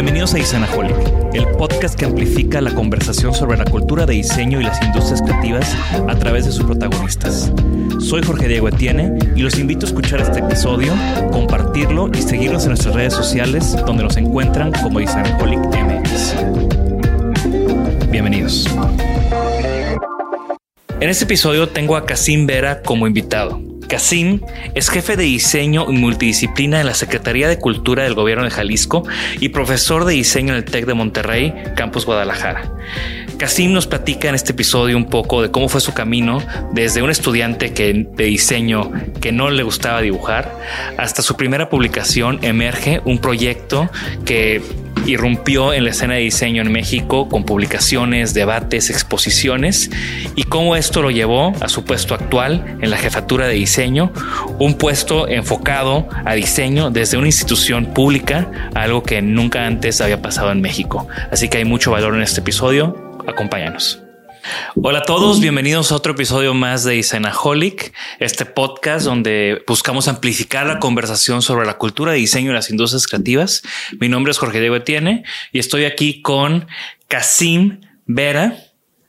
[0.00, 0.96] Bienvenidos a Isanaholic,
[1.34, 5.76] el podcast que amplifica la conversación sobre la cultura de diseño y las industrias creativas
[6.08, 7.52] a través de sus protagonistas.
[7.98, 10.94] Soy Jorge Diego Etienne y los invito a escuchar este episodio,
[11.30, 16.34] compartirlo y seguirnos en nuestras redes sociales donde nos encuentran como Isanaholic MX.
[18.10, 18.70] Bienvenidos.
[20.98, 23.69] En este episodio tengo a Casim Vera como invitado.
[23.90, 24.40] Casim
[24.76, 29.02] es jefe de diseño y multidisciplina en la Secretaría de Cultura del Gobierno de Jalisco
[29.40, 32.72] y profesor de diseño en el TEC de Monterrey, Campus Guadalajara.
[33.36, 36.40] Casim nos platica en este episodio un poco de cómo fue su camino
[36.72, 40.56] desde un estudiante que, de diseño que no le gustaba dibujar
[40.96, 43.90] hasta su primera publicación Emerge, un proyecto
[44.24, 44.62] que
[45.10, 49.90] irrumpió en la escena de diseño en México con publicaciones, debates, exposiciones
[50.34, 54.12] y cómo esto lo llevó a su puesto actual en la jefatura de diseño,
[54.58, 60.52] un puesto enfocado a diseño desde una institución pública, algo que nunca antes había pasado
[60.52, 61.06] en México.
[61.30, 62.96] Así que hay mucho valor en este episodio.
[63.26, 64.09] Acompáñanos.
[64.76, 70.66] Hola a todos, bienvenidos a otro episodio más de Isenaholic, este podcast donde buscamos amplificar
[70.66, 73.62] la conversación sobre la cultura de diseño y las industrias creativas.
[73.98, 76.66] Mi nombre es Jorge Diego Etienne y estoy aquí con
[77.08, 78.56] Casim Vera.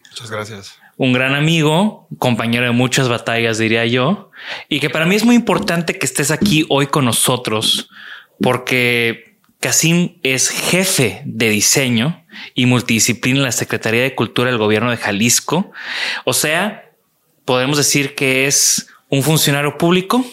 [0.10, 0.80] Muchas gracias.
[0.98, 4.32] Un gran amigo, compañero de muchas batallas, diría yo,
[4.70, 7.90] y que para mí es muy importante que estés aquí hoy con nosotros
[8.42, 12.21] porque Casim es jefe de diseño
[12.54, 15.72] y multidisciplina en la Secretaría de Cultura del Gobierno de Jalisco.
[16.26, 16.90] O sea,
[17.46, 20.26] podemos decir que es un funcionario público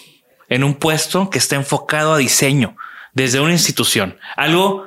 [0.49, 2.77] en un puesto que está enfocado a diseño
[3.13, 4.19] desde una institución.
[4.37, 4.87] Algo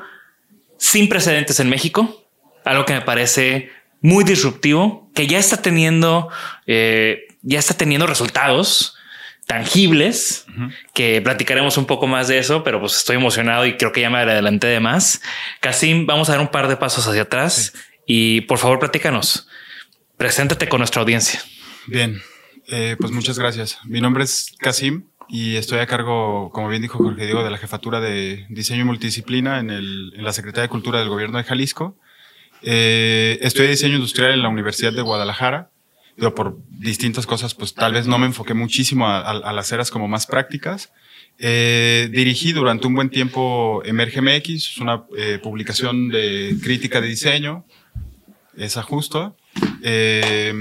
[0.77, 2.25] sin precedentes en México,
[2.65, 3.71] algo que me parece
[4.01, 6.29] muy disruptivo, que ya está teniendo,
[6.65, 8.95] eh, ya está teniendo resultados
[9.51, 10.45] tangibles,
[10.93, 14.09] que platicaremos un poco más de eso, pero pues estoy emocionado y creo que ya
[14.09, 15.21] me adelanté de más.
[15.59, 17.73] Casim, vamos a dar un par de pasos hacia atrás
[18.05, 19.49] y por favor platícanos.
[20.15, 21.41] Preséntate con nuestra audiencia.
[21.85, 22.21] Bien,
[22.69, 23.79] eh, pues muchas gracias.
[23.83, 27.57] Mi nombre es Casim y estoy a cargo, como bien dijo Jorge Diego, de la
[27.57, 31.43] jefatura de diseño y multidisciplina en, el, en la Secretaría de Cultura del Gobierno de
[31.43, 31.97] Jalisco.
[32.61, 35.70] Eh, estudié diseño industrial en la Universidad de Guadalajara
[36.21, 39.71] pero por distintas cosas, pues tal vez no me enfoqué muchísimo a, a, a las
[39.71, 40.91] eras como más prácticas.
[41.39, 47.07] Eh, dirigí durante un buen tiempo Emerge MX, es una eh, publicación de crítica de
[47.07, 47.65] diseño,
[48.55, 49.35] esa justo.
[49.81, 50.53] Eh,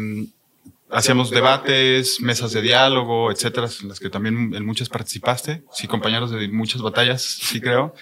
[0.89, 5.63] hacíamos debates, mesas de diálogo, etcétera, en las que también en muchas participaste.
[5.75, 7.95] Sí, compañeros de muchas batallas, sí creo.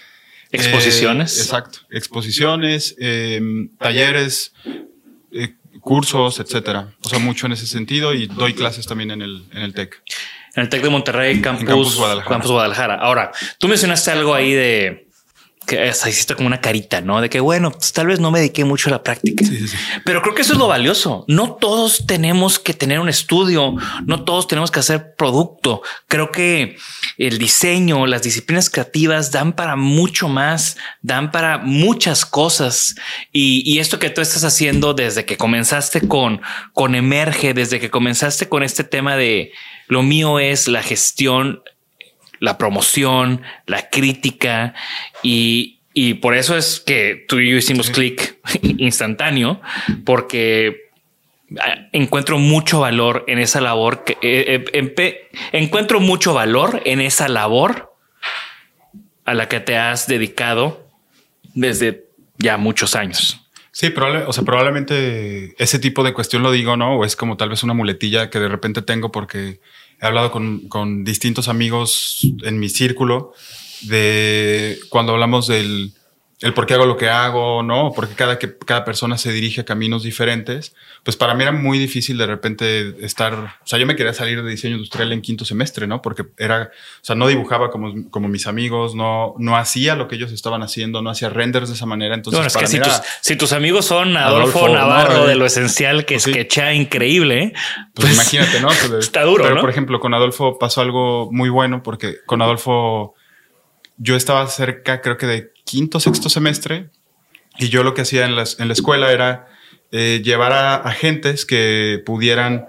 [0.49, 1.37] Exposiciones.
[1.37, 1.79] Eh, exacto.
[1.91, 3.41] Exposiciones, eh,
[3.77, 4.53] talleres,
[5.31, 6.89] eh, cursos, etcétera.
[7.03, 10.01] O sea, mucho en ese sentido y doy clases también en el, en el TEC.
[10.55, 12.29] En el TEC de Monterrey, Campus, Campus Guadalajara.
[12.29, 12.95] Campus Guadalajara.
[12.95, 15.08] Ahora, tú mencionaste algo ahí de
[15.69, 17.21] que hiciste como una carita, ¿no?
[17.21, 19.45] De que, bueno, pues, tal vez no me dediqué mucho a la práctica.
[20.03, 21.25] Pero creo que eso es lo valioso.
[21.27, 23.75] No todos tenemos que tener un estudio,
[24.05, 25.83] no todos tenemos que hacer producto.
[26.07, 26.77] Creo que
[27.17, 32.95] el diseño, las disciplinas creativas dan para mucho más, dan para muchas cosas.
[33.31, 36.41] Y, esto que tú estás haciendo desde que comenzaste con,
[36.73, 39.53] con Emerge, desde que comenzaste con este tema de
[39.87, 41.61] lo mío es la gestión,
[42.39, 44.73] la promoción, la crítica
[45.23, 45.75] y,
[46.21, 49.59] por eso es que tú y yo hicimos clic instantáneo
[50.05, 50.89] porque
[51.91, 57.93] encuentro mucho valor en esa labor que eh, eh, encuentro mucho valor en esa labor
[59.25, 60.87] a la que te has dedicado
[61.53, 62.05] desde
[62.37, 63.39] ya muchos años.
[63.71, 66.97] Sí, o sea, probablemente ese tipo de cuestión lo digo, ¿no?
[66.97, 69.59] O es como tal vez una muletilla que de repente tengo porque
[70.01, 73.33] he hablado con, con distintos amigos en mi círculo
[73.81, 75.93] de cuando hablamos del
[76.41, 77.91] el por qué hago lo que hago, ¿no?
[77.93, 80.73] Porque cada, que, cada persona se dirige a caminos diferentes.
[81.03, 84.41] Pues para mí era muy difícil de repente estar, o sea, yo me quería salir
[84.41, 86.01] de diseño industrial en quinto semestre, ¿no?
[86.01, 90.15] Porque era, o sea, no dibujaba como, como mis amigos, no, no hacía lo que
[90.15, 92.15] ellos estaban haciendo, no hacía renders de esa manera.
[92.15, 96.15] Entonces, es que si, tus, si, tus, amigos son Adolfo, Navarro de lo esencial, que
[96.15, 97.51] es que echa increíble,
[97.93, 98.69] pues, pues imagínate, ¿no?
[98.99, 99.43] está duro.
[99.43, 103.15] Pero por ejemplo, con Adolfo pasó algo muy bueno porque con Adolfo
[103.99, 106.89] yo estaba cerca, creo que de quinto, sexto semestre,
[107.59, 109.47] y yo lo que hacía en, en la escuela era
[109.91, 112.67] eh, llevar a agentes que pudieran,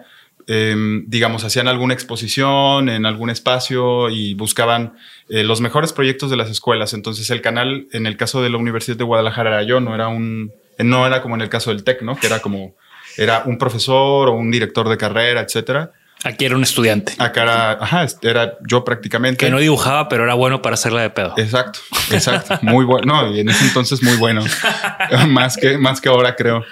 [0.49, 4.95] em, digamos, hacían alguna exposición en algún espacio y buscaban
[5.29, 6.93] eh, los mejores proyectos de las escuelas.
[6.93, 10.09] Entonces el canal, en el caso de la Universidad de Guadalajara, era yo, no era
[10.09, 12.17] un, no era como en el caso del TEC, ¿no?
[12.17, 12.75] Que era como,
[13.17, 15.93] era un profesor o un director de carrera, etcétera.
[16.23, 17.15] Aquí era un estudiante.
[17.19, 19.47] Acá era, ajá, era yo prácticamente.
[19.47, 21.33] Que no dibujaba, pero era bueno para hacerla de pedo.
[21.39, 21.81] Exacto,
[22.11, 22.59] exacto.
[22.63, 23.07] Muy bueno.
[23.07, 24.43] No, en ese entonces muy bueno.
[25.29, 26.63] más que, más que ahora creo.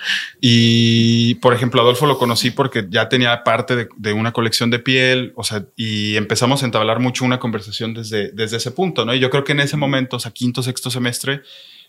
[0.40, 5.32] Y por ejemplo, Adolfo lo conocí porque ya tenía parte de, una colección de piel,
[5.34, 9.14] o sea, y empezamos a entablar mucho una conversación desde, desde ese punto, ¿no?
[9.14, 11.40] Y yo creo que en ese momento, o sea, quinto, sexto semestre,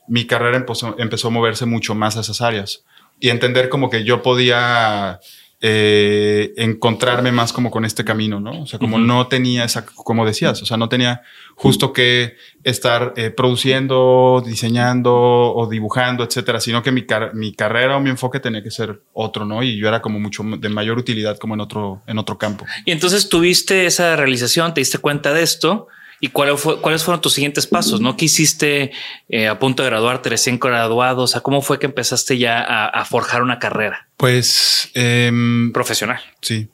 [0.08, 2.86] mi carrera empezó, empezó a moverse mucho más a esas áreas
[3.20, 5.20] y entender como que yo podía
[5.62, 8.62] eh, encontrarme más como con este camino, ¿no?
[8.62, 11.22] O sea, como no tenía esa, como decías, o sea, no tenía
[11.56, 18.00] justo que estar eh, produciendo, diseñando o dibujando, etcétera, sino que mi, mi carrera o
[18.00, 19.62] mi enfoque tenía que ser otro, ¿no?
[19.62, 22.66] Y yo era como mucho de mayor utilidad como en otro, en otro campo.
[22.86, 25.90] Y entonces tuviste esa realización, te diste cuenta de esto
[26.22, 28.02] ¿Y cuáles fueron tus siguientes pasos?
[28.02, 28.18] ¿No?
[28.18, 28.92] ¿Qué hiciste
[29.30, 31.24] eh, a punto de graduarte, recién graduado?
[31.24, 34.08] O sea, ¿cómo fue que empezaste ya a, forjar una carrera?
[34.18, 34.90] Pues...
[34.94, 36.20] Em, Profesional.
[36.42, 36.68] Sí.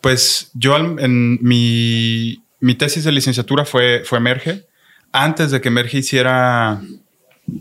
[0.00, 4.66] Pues yo en mi, mi tesis de licenciatura fue, fue Emerge.
[5.12, 6.80] Antes de que Emerge hiciera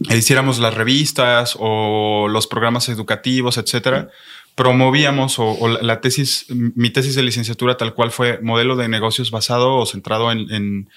[0.10, 4.10] hiciéramos las revistas o los programas educativos, etcétera,
[4.56, 9.76] promovíamos o, la tesis, mi tesis de licenciatura tal cual fue modelo de negocios basado
[9.76, 10.90] o centrado en,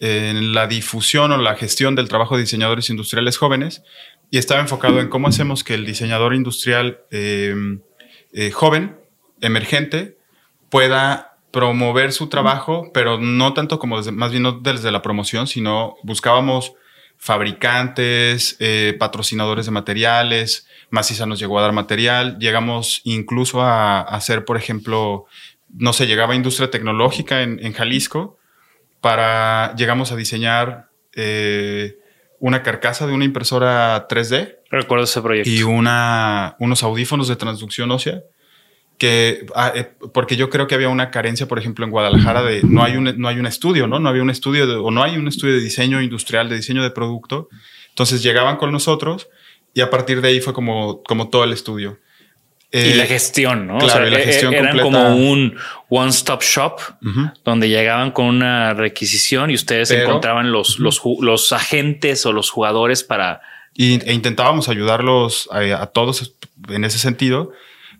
[0.00, 3.82] la difusión o la gestión del trabajo de diseñadores industriales jóvenes
[4.30, 7.80] y estaba enfocado en cómo hacemos que el diseñador industrial em,
[8.32, 8.98] eh, joven,
[9.40, 10.18] emergente,
[10.68, 16.74] pueda promover su trabajo, pero no tanto como más bien desde la promoción, sino buscábamos
[17.18, 24.44] fabricantes, eh, patrocinadores de materiales, Maciza nos llegó a dar material, llegamos incluso a, hacer,
[24.44, 25.26] por ejemplo,
[25.68, 28.38] no sé, llegaba industria tecnológica en, Jalisco,
[29.00, 31.98] para, llegamos a diseñar eh,
[32.38, 34.58] una carcasa de una impresora 3D.
[34.70, 35.50] Recuerdo ese proyecto.
[35.50, 38.22] Y una, unos audífonos de transducción ósea
[38.98, 42.62] que ah, eh, porque yo creo que había una carencia, por ejemplo, en Guadalajara de
[42.62, 43.98] no hay un no hay un estudio, ¿no?
[43.98, 46.90] No había un estudio o no hay un estudio de diseño industrial, de diseño de
[46.90, 47.48] producto.
[47.88, 49.28] Entonces llegaban con nosotros
[49.74, 51.98] y a partir de ahí fue como, como todo el estudio.
[52.72, 53.78] y la eh, gestión, ¿no?
[53.78, 55.56] Claro, la e-, gestión eran como un
[55.88, 56.80] one-stop shop
[57.44, 63.02] donde llegaban con una requisición y ustedes encontraban los, los, los, agentes o los jugadores
[63.02, 63.42] para...
[63.76, 66.34] e intentábamos ayudarlos a, todos
[66.68, 67.52] en ese sentido,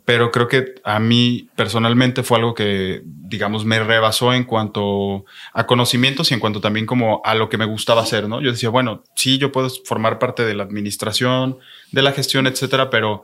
[0.05, 5.67] pero creo que a mí personalmente fue algo que, digamos, me rebasó en cuanto a
[5.67, 8.43] conocimientos y en cuanto también como a lo que me gustaba hacer, ¿no?
[8.43, 11.59] Yo decía, bueno, sí, yo puedo formar parte de la administración,
[11.91, 13.23] de la gestión, etcétera, pero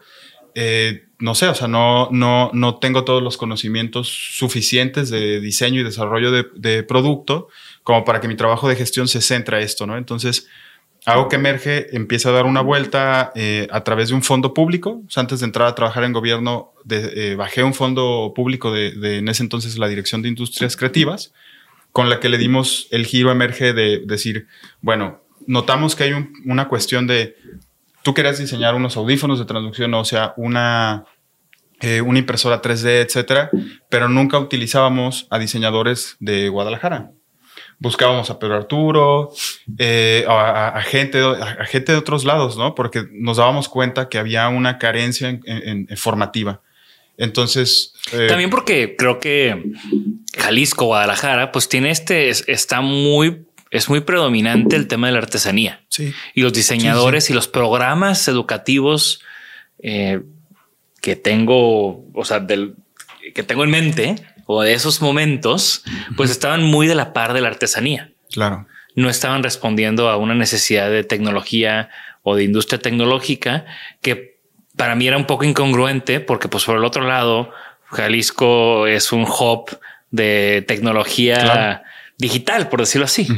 [0.54, 5.80] eh, no sé, o sea, no, no, no tengo todos los conocimientos suficientes de diseño
[5.80, 7.48] y desarrollo de, de producto
[7.82, 9.98] como para que mi trabajo de gestión se centre a esto, ¿no?
[9.98, 10.48] Entonces,
[11.06, 15.02] hago que emerge, empieza a dar una vuelta eh, a través de un fondo público.
[15.16, 19.28] antes de entrar a trabajar en gobierno, eh, bajé un fondo público de, de, en
[19.28, 21.32] ese entonces la Dirección de Industrias Creativas,
[21.92, 24.46] con la que le dimos el giro emerge de decir,
[24.80, 26.12] bueno, notamos que hay
[26.44, 27.36] una cuestión de,
[28.02, 31.04] tú querías diseñar unos audífonos de transducción, o sea, una,
[31.80, 33.50] eh, una impresora 3D, etcétera,
[33.88, 37.12] pero nunca utilizábamos a diseñadores de Guadalajara.
[37.80, 39.32] Buscábamos a Pedro Arturo,
[39.78, 42.74] eh, a, gente, a, gente de otros lados, ¿no?
[42.74, 46.60] Porque nos dábamos cuenta que había una carencia en, formativa.
[47.16, 47.94] Entonces.
[48.12, 49.72] Eh, También porque creo que
[50.36, 55.84] Jalisco, Guadalajara, pues tiene este, está muy es muy predominante el tema de la artesanía.
[55.88, 56.12] Sí.
[56.34, 59.22] Y los diseñadores y los programas educativos
[59.78, 60.20] eh,
[61.00, 62.74] que tengo, o sea, del,
[63.34, 64.16] que tengo en mente
[64.50, 65.84] o de esos momentos,
[66.16, 68.12] pues estaban muy de la par de la artesanía.
[68.32, 68.66] Claro.
[68.94, 71.88] No estaban respondiendo a una necesidad de tecnología
[72.22, 73.64] o de industria tecnológica
[74.02, 74.38] que
[74.76, 77.50] para mí era un poco incongruente porque pues por el otro lado,
[77.86, 79.78] Jalisco es un hub
[80.10, 81.82] de tecnología
[82.18, 83.28] digital, por decirlo así.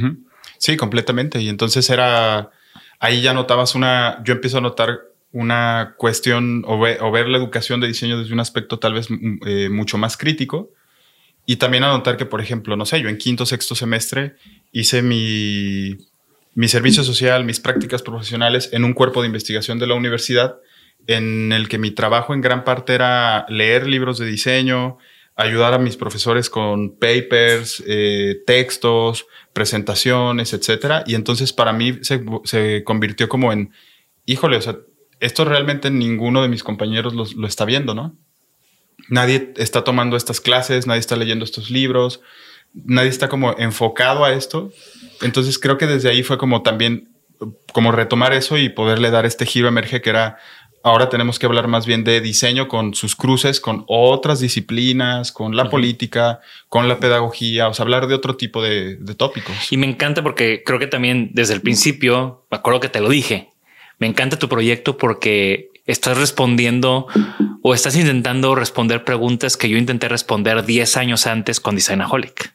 [0.59, 1.41] Sí, completamente.
[1.41, 2.51] Y entonces era,
[2.99, 5.01] ahí ya notabas una, yo empiezo a notar
[5.33, 9.69] una cuestión o, ver la educación de diseño desde un aspecto tal vez mm, eh,
[9.69, 10.71] mucho más crítico.
[11.53, 14.37] Y también a notar que, por ejemplo, no sé, yo en quinto, sexto semestre
[14.73, 15.99] hice mi,
[16.55, 20.57] mi servicio social, mis prácticas profesionales en un cuerpo de investigación de la universidad
[21.07, 24.97] en el que mi trabajo en gran parte era leer libros de diseño,
[25.37, 31.05] ayudar a mis profesores con papers, eh, textos, presentaciones, etcétera.
[31.07, 33.73] Y entonces para mí se, convirtió como en,
[34.25, 34.79] híjole, o sea,
[35.21, 38.17] esto realmente ninguno de mis compañeros lo está viendo, ¿no?
[39.09, 42.21] Nadie está tomando estas clases, nadie está leyendo estos libros,
[42.73, 44.73] nadie está como enfocado a esto.
[45.21, 47.09] Entonces creo que desde ahí fue como también
[47.73, 50.39] como retomar eso y poderle dar este giro emerge que era
[50.85, 55.57] Ahora tenemos que hablar más bien de diseño con sus cruces, con otras disciplinas, con
[55.57, 59.71] la política, con la pedagogía, o sea, hablar de otro tipo de, tópicos.
[59.71, 63.09] Y me encanta porque creo que también desde el principio, me acuerdo que te lo
[63.09, 63.51] dije,
[63.99, 67.07] me encanta tu proyecto porque estás respondiendo
[67.63, 72.55] o estás intentando responder preguntas que yo intenté responder 10 años antes con Designaholic.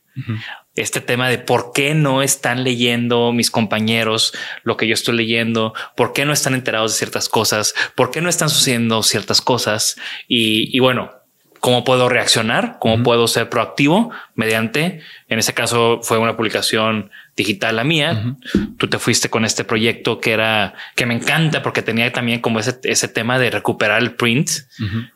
[0.75, 5.73] Este tema de por qué no están leyendo mis compañeros lo que yo estoy leyendo,
[5.95, 9.97] por qué no están enterados de ciertas cosas, por qué no están sucediendo ciertas cosas.
[10.27, 11.11] Y, bueno,
[11.59, 17.75] cómo puedo reaccionar, cómo puedo ser proactivo mediante, en ese caso fue una publicación digital
[17.75, 18.35] la mía.
[18.77, 22.59] Tú te fuiste con este proyecto que era, que me encanta porque tenía también como
[22.59, 24.49] ese, ese tema de recuperar el print.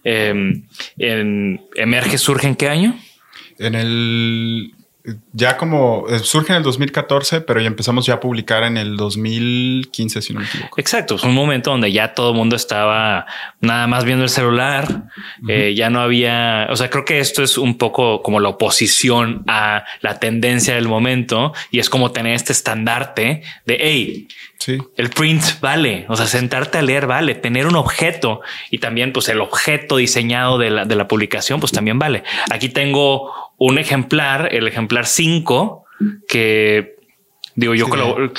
[0.03, 2.97] Em, en, emerge, surge en qué año?
[3.57, 4.71] En el
[5.33, 8.97] ya como eh, surge en el 2014, pero ya empezamos ya a publicar en el
[8.97, 10.79] 2015, si no me equivoco.
[10.79, 13.25] Exacto, es un momento donde ya todo el mundo estaba
[13.59, 15.05] nada más viendo el celular,
[15.47, 19.43] eh, ya no había, o sea, creo que esto es un poco como la oposición
[19.47, 24.27] a la tendencia del momento y es como tener este estandarte de, hey,
[24.61, 24.77] Sí.
[24.95, 29.27] El print vale, o sea, sentarte a leer vale, tener un objeto y también pues
[29.29, 32.21] el objeto diseñado de la, de la publicación pues también vale.
[32.51, 35.85] Aquí tengo un ejemplar, el ejemplar 5,
[36.27, 36.95] que
[37.61, 37.87] digo, yo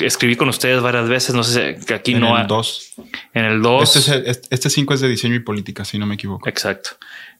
[0.01, 2.45] escribí con ustedes varias veces, no sé que aquí no hay.
[2.45, 2.93] dos.
[3.33, 3.95] En el 2.
[3.95, 6.47] Este, 5 este es de diseño y política, si no me equivoco.
[6.47, 6.91] Exacto.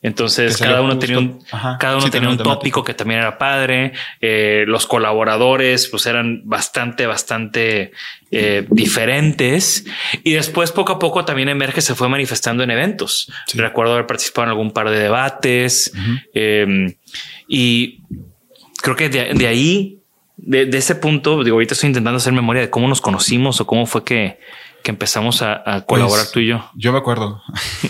[0.01, 1.39] Entonces, cada uno, tenía un,
[1.79, 3.93] cada uno tenía un tópico que también era padre.
[4.19, 7.93] Eh, los colaboradores, pues eran bastante, bastante
[8.29, 9.85] eh, diferentes.
[10.23, 13.31] Y después, poco a poco, también Emerge se fue manifestando en eventos.
[13.53, 15.93] Recuerdo haber participado en algún par de debates.
[16.33, 16.95] Em,
[17.47, 18.01] y
[18.81, 20.02] creo que de, ahí,
[20.45, 23.85] de, ese punto, digo, ahorita estoy intentando hacer memoria de cómo nos conocimos o cómo
[23.85, 24.39] fue que,
[24.83, 26.69] empezamos a, colaborar pues, tú y yo.
[26.75, 27.41] Yo me acuerdo.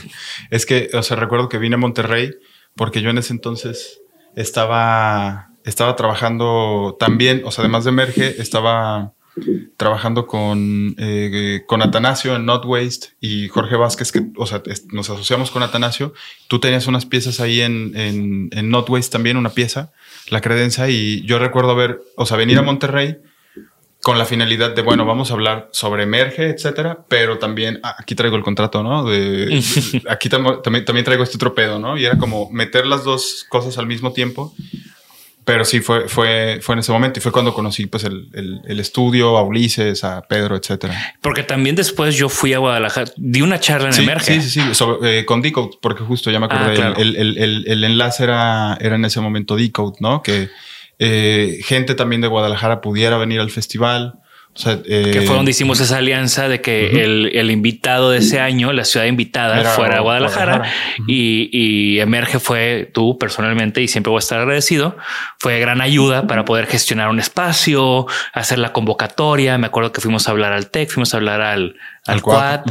[0.52, 2.32] es que, o sea, recuerdo que vine a Monterrey
[2.76, 4.02] porque yo en ese entonces
[4.36, 9.14] estaba, estaba trabajando también, o sea, además de Emerge, estaba
[9.78, 15.10] trabajando con, eh, con Atanasio en Not Waste y Jorge Vázquez, que o sea, nos
[15.10, 16.14] asociamos con Atanasio.
[16.48, 19.92] Tú tenías unas piezas ahí en, en, en Not Waste también, una pieza,
[20.30, 23.18] la credencia, y yo recuerdo ver, o sea, venir a Monterrey
[24.02, 28.16] con la finalidad de, bueno, vamos a hablar sobre Emerge, etcétera, pero también ah, aquí
[28.16, 29.06] traigo el contrato, ¿no?
[29.06, 29.64] De,
[30.10, 31.98] aquí también, también traigo este tropedo, ¿no?
[31.98, 34.54] Y era como meter las dos cosas al mismo tiempo
[35.46, 38.80] pero sí fue, fue, fue en ese momento y fue cuando conocí pues el, el,
[38.80, 41.16] estudio, a Ulises, a Pedro, etcétera.
[41.22, 44.42] Porque también después yo fui a Guadalajara, di una charla en Emerge.
[44.42, 47.16] Sí, sí, sí, eh, con Decode, porque justo ya me acordé, ah, el,
[47.68, 50.24] el, enlace era, era en ese momento Decode, ¿no?
[50.24, 50.50] Que
[51.00, 54.20] eh, gente también de Guadalajara pudiera venir al festival
[54.66, 58.86] eh, que fue donde hicimos esa alianza de que el, invitado de ese año, la
[58.86, 60.72] ciudad invitada, fuera Guadalajara,
[61.08, 64.96] y, Emerge fue tú personalmente, y siempre voy a estar agradecido,
[65.40, 69.58] fue gran ayuda para poder gestionar un espacio, hacer la convocatoria.
[69.58, 72.62] Me acuerdo que fuimos a hablar al TEC, fuimos a hablar al, al Quad.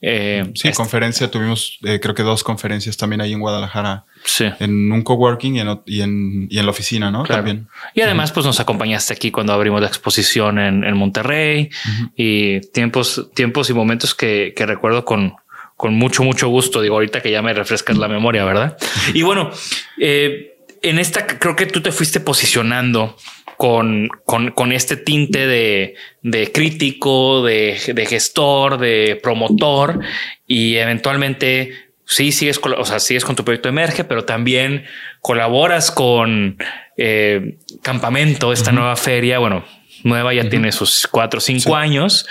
[0.00, 4.04] Eh, sí, conferencia, tuvimos eh, creo que dos conferencias también ahí en Guadalajara.
[4.24, 4.46] Sí.
[4.58, 7.24] En un coworking y en, y en, y en la oficina, ¿no?
[7.24, 7.68] También.
[7.94, 11.70] Y además, pues nos acompañaste aquí cuando abrimos la exposición en, en Monterrey
[12.16, 15.34] y tiempos, tiempos y momentos que, que recuerdo con,
[15.76, 16.82] con mucho, mucho gusto.
[16.82, 18.76] Digo, ahorita que ya me refrescas la memoria, ¿verdad?
[19.14, 19.50] Y bueno,
[19.98, 23.16] eh, en esta creo que tú te fuiste posicionando
[23.60, 30.00] con, con, con este tinte de, de crítico, de, de, gestor, de promotor
[30.46, 31.74] y eventualmente
[32.06, 34.86] sí sigues o sea, sigues con tu proyecto Emerge, pero también
[35.20, 36.56] colaboras con
[36.96, 39.38] eh, Campamento, esta nueva feria.
[39.38, 39.66] Bueno,
[40.04, 42.26] nueva ya tiene sus cuatro o cinco años.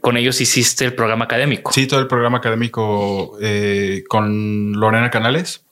[0.00, 1.72] Con ellos hiciste el programa académico.
[1.72, 5.64] Sí, todo el programa académico eh, con Lorena Canales.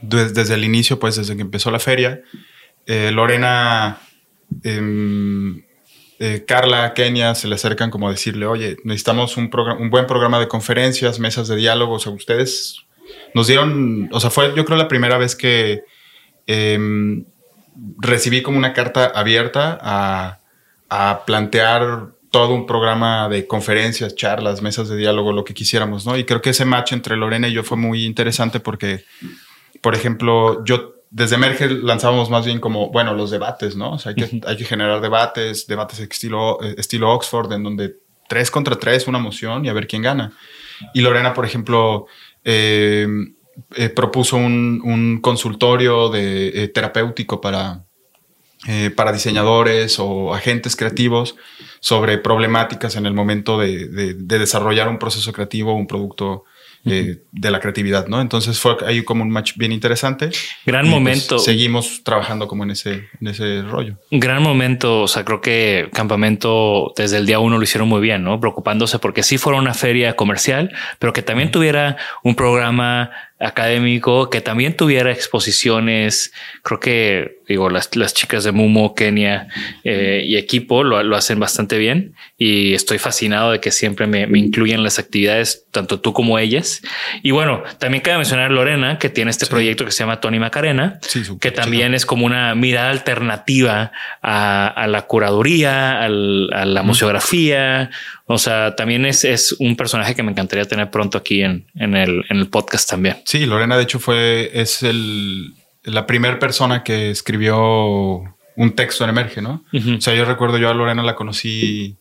[0.00, 2.22] desde, el inicio, pues desde que empezó la feria.
[2.86, 3.98] Eh, Lorena
[4.62, 5.64] Em,
[6.18, 10.48] eh, Carla, Kenia se le acercan como decirle, oye, necesitamos un, un buen programa de
[10.48, 11.94] conferencias, mesas de diálogo.
[11.94, 12.86] O sea, ustedes
[13.34, 15.84] nos dieron, o sea, fue yo creo la primera vez que
[16.46, 17.24] em,
[17.98, 20.40] recibí como una carta abierta a,
[20.88, 26.16] a, plantear todo un programa de conferencias, charlas, mesas de diálogo, lo que quisiéramos, ¿no?
[26.16, 29.04] Y creo que ese match entre Lorena y yo fue muy interesante porque,
[29.80, 33.92] por ejemplo, yo desde Emerge lanzábamos más bien como, bueno, los debates, ¿no?
[33.92, 37.96] O sea, hay que, hay que generar debates, debates estilo, eh, estilo Oxford, en donde
[38.28, 40.32] tres contra tres, una moción y a ver quién gana.
[40.92, 42.06] Y Lorena, por ejemplo,
[42.44, 43.06] eh,
[43.76, 47.84] eh, propuso un, consultorio de, terapéutico para,
[48.96, 51.36] para diseñadores o agentes creativos
[51.80, 56.44] sobre problemáticas en el momento de, de desarrollar un proceso creativo, un producto
[56.86, 58.20] eh, de la creatividad, ¿no?
[58.20, 60.30] Entonces fue ahí como un match bien interesante.
[60.64, 61.38] Gran pues, momento.
[61.38, 63.98] seguimos trabajando como en ese, en ese rollo.
[64.10, 65.02] Gran momento.
[65.02, 68.38] O sea, creo que Campamento desde el día uno lo hicieron muy bien, ¿no?
[68.38, 74.40] Preocupándose porque sí fuera una feria comercial, pero que también tuviera un programa académico, que
[74.40, 76.32] también tuviera exposiciones.
[76.62, 79.48] Creo que, digo, las, las chicas de Mumo, Kenia
[79.84, 84.26] eh, y equipo lo, lo, hacen bastante bien y estoy fascinado de que siempre me,
[84.26, 86.80] me, incluyen las actividades, tanto tú como ellas.
[87.22, 90.98] Y bueno, también cabe mencionar Lorena, que tiene este proyecto que se llama Tony Macarena,
[91.40, 97.90] que también es como una mirada alternativa a, a la curaduría, al, a la museografía,
[98.26, 101.94] o sea, también es, es un personaje que me encantaría tener pronto aquí en, en,
[101.94, 103.18] el, en el podcast también.
[103.24, 108.24] Sí, Lorena, de hecho, fue, es el, la primera persona que escribió
[108.56, 109.64] un texto en Emerge, ¿no?
[109.72, 111.98] O sea, yo recuerdo, yo a Lorena la conocí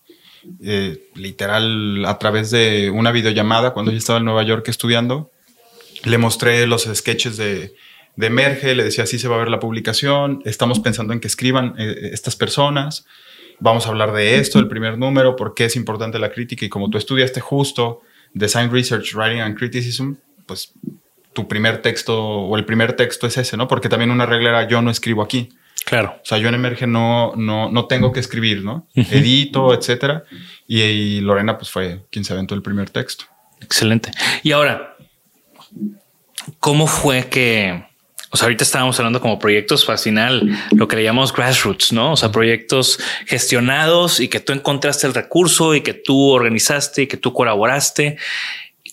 [0.63, 5.31] eh, literal a través de una videollamada cuando yo estaba en Nueva York estudiando.
[6.05, 7.75] Le mostré los sketches de,
[8.15, 11.27] de Emerge, le decía, así se va a ver la publicación, estamos pensando en que
[11.27, 13.05] escriban eh, estas personas
[13.59, 16.69] vamos a hablar de esto, el primer número, por qué es importante la crítica y
[16.69, 18.01] como tú estudiaste justo
[18.33, 20.13] Design Research, Writing and Criticism,
[20.45, 20.73] pues
[21.33, 23.67] tu primer texto o el primer texto es ese, ¿no?
[23.67, 25.49] Porque también una regla era yo no escribo aquí.
[25.85, 26.15] Claro.
[26.21, 28.87] O sea, yo en Emerge no, no, no tengo que escribir, ¿no?
[28.95, 30.23] Edito, etcétera.
[30.67, 33.25] Y, y, Lorena, pues fue quien se aventó el primer texto.
[33.61, 34.11] Excelente.
[34.41, 34.95] Y ahora,
[36.59, 37.85] ¿cómo fue que
[38.31, 42.13] o sea, ahorita estábamos hablando como proyectos al final, lo que le llamamos grassroots, ¿no?
[42.13, 47.07] O sea, proyectos gestionados y que tú encontraste el recurso y que tú organizaste y
[47.07, 48.17] que tú colaboraste.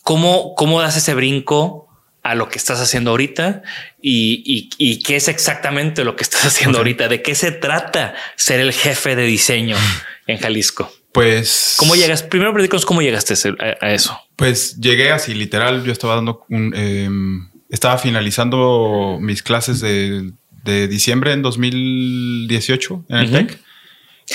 [0.02, 1.88] ¿Cómo, cómo das ese brinco
[2.22, 3.62] a lo que estás haciendo ahorita
[4.00, 7.08] y, y, qué es exactamente lo que estás haciendo ahorita?
[7.08, 9.76] ¿De qué se trata ser el jefe de diseño
[10.26, 10.92] en Jalisco?
[11.12, 11.76] Pues.
[11.78, 12.22] ¿Cómo llegas?
[12.22, 12.54] Primero,
[12.86, 13.34] cómo llegaste
[13.80, 14.18] a, eso.
[14.36, 15.84] Pues llegué así, literal.
[15.84, 16.74] Yo estaba dando un.
[16.74, 20.32] Em, estaba finalizando mis clases de,
[20.86, 23.58] diciembre en 2018 en el TEC.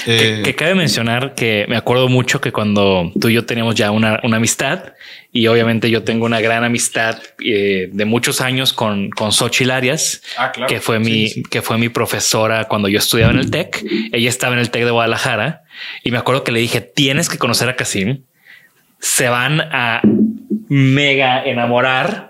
[0.04, 3.91] que, eh, cabe mencionar que me acuerdo mucho que cuando tú y yo teníamos ya
[3.91, 4.93] una, amistad
[5.32, 10.21] y obviamente yo tengo una gran amistad eh, de muchos años con, con Xochitl Arias,
[10.38, 13.86] ah, que fue mi, que fue mi profesora cuando yo estudiaba en el TEC.
[14.12, 15.62] Ella estaba en el TEC de Guadalajara
[16.04, 18.23] y me acuerdo que le dije, tienes que conocer a Casim.
[19.00, 20.02] Se van a
[20.67, 22.28] mega enamorar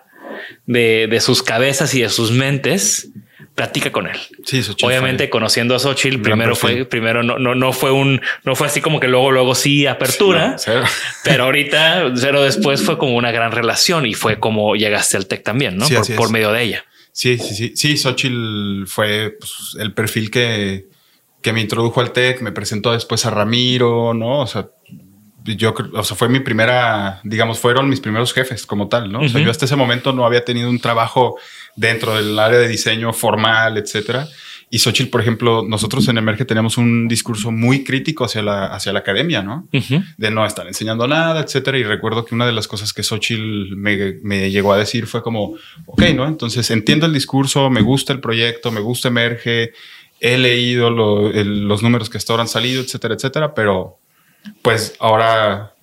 [0.68, 3.10] de, sus cabezas y de sus mentes,
[3.56, 4.18] platica con él.
[4.46, 8.68] Sí, Obviamente conociendo a Xochitl, primero fue, primero no, no, no fue un, no fue
[8.68, 10.58] así como que luego, luego sí apertura,
[11.24, 15.42] pero ahorita cero después fue como una gran relación y fue como llegaste al tech
[15.42, 15.88] también, ¿no?
[16.16, 16.86] por, medio de ella.
[17.12, 17.74] Sí, sí, sí.
[17.76, 20.86] Sí, Xochitl fue pues, el perfil que,
[21.42, 24.42] que me introdujo al TEC, me presentó después a Ramiro, ¿no?
[24.42, 24.68] O sea,
[25.56, 29.22] yo, o sea, fue mi primera, digamos, fueron mis primeros jefes como tal, ¿no?
[29.22, 31.38] O sea, yo hasta ese momento no había tenido un trabajo
[31.76, 34.28] dentro del área de diseño formal, etcétera.
[34.70, 38.92] Y Xochitl, por ejemplo, nosotros en Emerge tenemos un discurso muy crítico hacia la, hacia
[38.92, 39.70] la academia, ¿no?
[40.18, 41.78] De no estar enseñando nada, etcétera.
[41.78, 45.24] Y recuerdo que una de las cosas que Xochitl me, me, llegó a decir fue
[45.24, 45.56] como,
[45.86, 46.28] ok, ¿no?
[46.28, 49.72] Entonces entiendo el discurso, me gusta el proyecto, me gusta Emerge,
[50.20, 54.00] he leído los números que hasta ahora han salido, etcétera, etcétera, pero
[54.62, 55.74] pues ahora...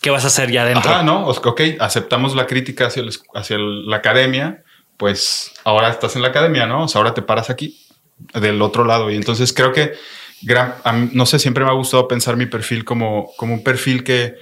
[0.00, 0.90] ¿Qué vas a hacer ya dentro?
[0.90, 3.02] Ah, no, ok, aceptamos la crítica hacia,
[3.34, 4.62] hacia la academia,
[4.96, 6.84] pues ahora estás en la academia, ¿no?
[6.84, 7.84] O sea, ahora te paras aquí,
[8.34, 9.10] del otro lado.
[9.10, 9.94] Y entonces creo que,
[10.42, 10.74] gran,
[11.12, 14.36] no sé, siempre me ha gustado pensar mi perfil como, como un perfil que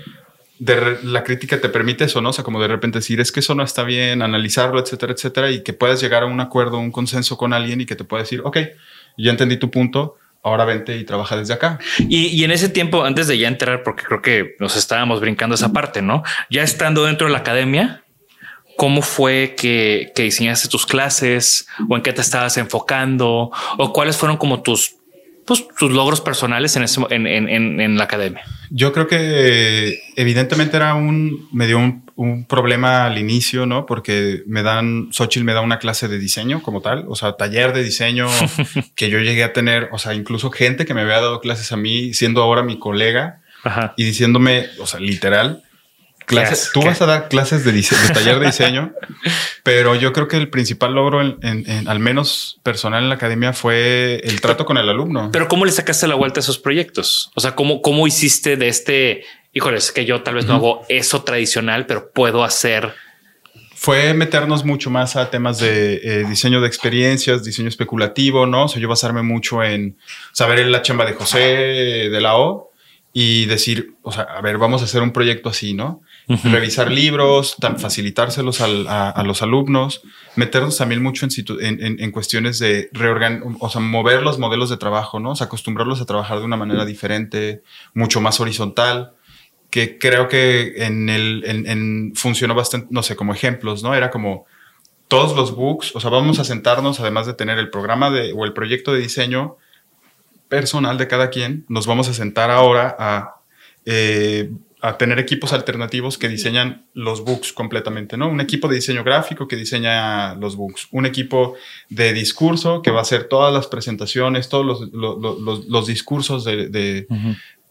[0.59, 2.31] de la crítica te permite eso, ¿no?
[2.31, 5.51] O sea, como de repente decir, es que eso no está bien, analizarlo, etcétera, etcétera,
[5.51, 8.23] y que puedas llegar a un acuerdo, un consenso con alguien y que te pueda
[8.23, 8.59] decir, ok,
[9.19, 11.81] ya entendí tu punto, ahora vente y trabaja desde acá.
[11.99, 15.73] Y, en ese tiempo, antes de ya entrar, porque creo que nos estábamos brincando esa
[15.73, 16.23] parte, ¿no?
[16.51, 18.05] Ya estando dentro de la academia,
[18.77, 24.17] ¿cómo fue que, que diseñaste tus clases o en qué te estabas enfocando o cuáles
[24.17, 24.95] fueron como tus
[25.47, 28.43] pues, tus logros personales en, ese, en, en, en, la academia?
[28.71, 33.87] Yo creo que evidentemente era un, me dio un, un, problema al inicio, ¿no?
[33.87, 37.73] Porque me dan, Xochitl me da una clase de diseño como tal, o sea, taller
[37.73, 38.27] de diseño
[38.95, 41.77] que yo llegué a tener, o sea, incluso gente que me había dado clases a
[41.77, 43.41] mí, siendo ahora mi colega
[43.97, 45.65] y diciéndome, o sea, literal,
[46.27, 46.71] clases.
[46.75, 48.93] Tú vas a dar clases de, de taller de diseño,
[49.63, 54.21] pero yo creo que el principal logro, en, al menos personal en la academia, fue
[54.25, 55.31] el trato con el alumno.
[55.33, 57.31] Pero ¿cómo le sacaste la vuelta a esos proyectos?
[57.35, 59.25] O sea, ¿cómo, cómo hiciste de este,
[59.57, 62.93] híjole, es que yo tal vez no hago eso tradicional, pero puedo hacer...
[63.75, 68.65] Fue meternos mucho más a temas de eh, diseño de experiencias, diseño especulativo, ¿no?
[68.65, 69.97] O sea, yo basarme mucho en
[70.33, 72.73] saber la chamba de José de la O
[73.15, 76.03] y decir, o sea, a ver, vamos a hacer un proyecto así, ¿no?
[76.29, 80.03] revisar libros, facilitárselos a, los alumnos,
[80.35, 81.27] meternos también mucho
[81.61, 85.31] en, en, cuestiones de reorganizar, o sea, mover los modelos de trabajo, ¿no?
[85.31, 87.63] O sea, acostumbrarlos a trabajar de una manera diferente,
[87.95, 89.16] mucho más horizontal,
[89.71, 93.95] que creo que en el, en, funcionó bastante, no sé, como ejemplos, ¿no?
[93.95, 94.47] Era como
[95.09, 98.45] todos los books, o sea, vamos a sentarnos, además de tener el programa de, o
[98.45, 99.57] el proyecto de diseño
[100.49, 103.37] personal de cada quien, nos vamos a sentar ahora a
[103.85, 104.51] eh,
[104.83, 108.29] a tener equipos alternativos que diseñan los books completamente, ¿no?
[108.29, 111.55] Un equipo de diseño gráfico que diseña los books, un equipo
[111.89, 117.07] de discurso que va a hacer todas las presentaciones, todos los, los, discursos de, de,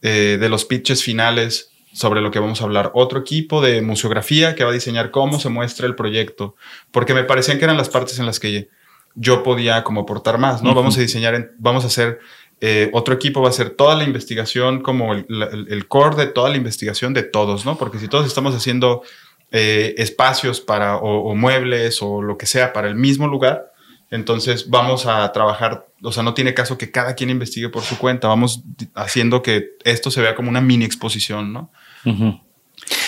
[0.01, 2.91] eh, de, los pitches finales sobre lo que vamos a hablar.
[2.93, 6.55] Otro equipo de museografía que va a diseñar cómo se muestra el proyecto,
[6.91, 8.69] porque me parecían que eran las partes en las que
[9.15, 10.75] yo podía como aportar más, ¿no?
[10.75, 12.19] Vamos a diseñar, vamos a hacer
[12.61, 16.57] eh, otro equipo va a hacer toda la investigación, como el, core de toda la
[16.57, 17.77] investigación de todos, ¿no?
[17.77, 19.03] Porque si todos estamos haciendo
[19.51, 23.71] eh, espacios para, o, muebles o lo que sea para el mismo lugar,
[24.11, 27.97] entonces vamos a trabajar, o sea, no tiene caso que cada quien investigue por su
[27.97, 31.71] cuenta, vamos haciendo que esto se vea como una mini exposición, ¿no?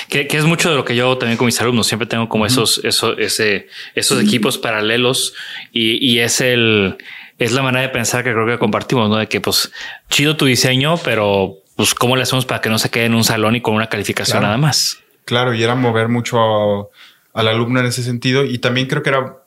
[0.10, 1.88] Que, es mucho de lo que yo también con mis alumnos.
[1.88, 5.34] Siempre tengo como esos, ese, esos equipos paralelos
[5.72, 6.98] y, y es el,
[7.38, 9.18] es la manera de pensar que creo que compartimos, ¿no?
[9.18, 9.72] De que pues
[10.10, 13.24] chido tu diseño, pero pues cómo le hacemos para que no se quede en un
[13.24, 15.00] salón y con una calificación nada más.
[15.26, 16.90] Claro, y era mover mucho
[17.34, 18.46] al alumno en ese sentido.
[18.46, 19.38] Y también creo que era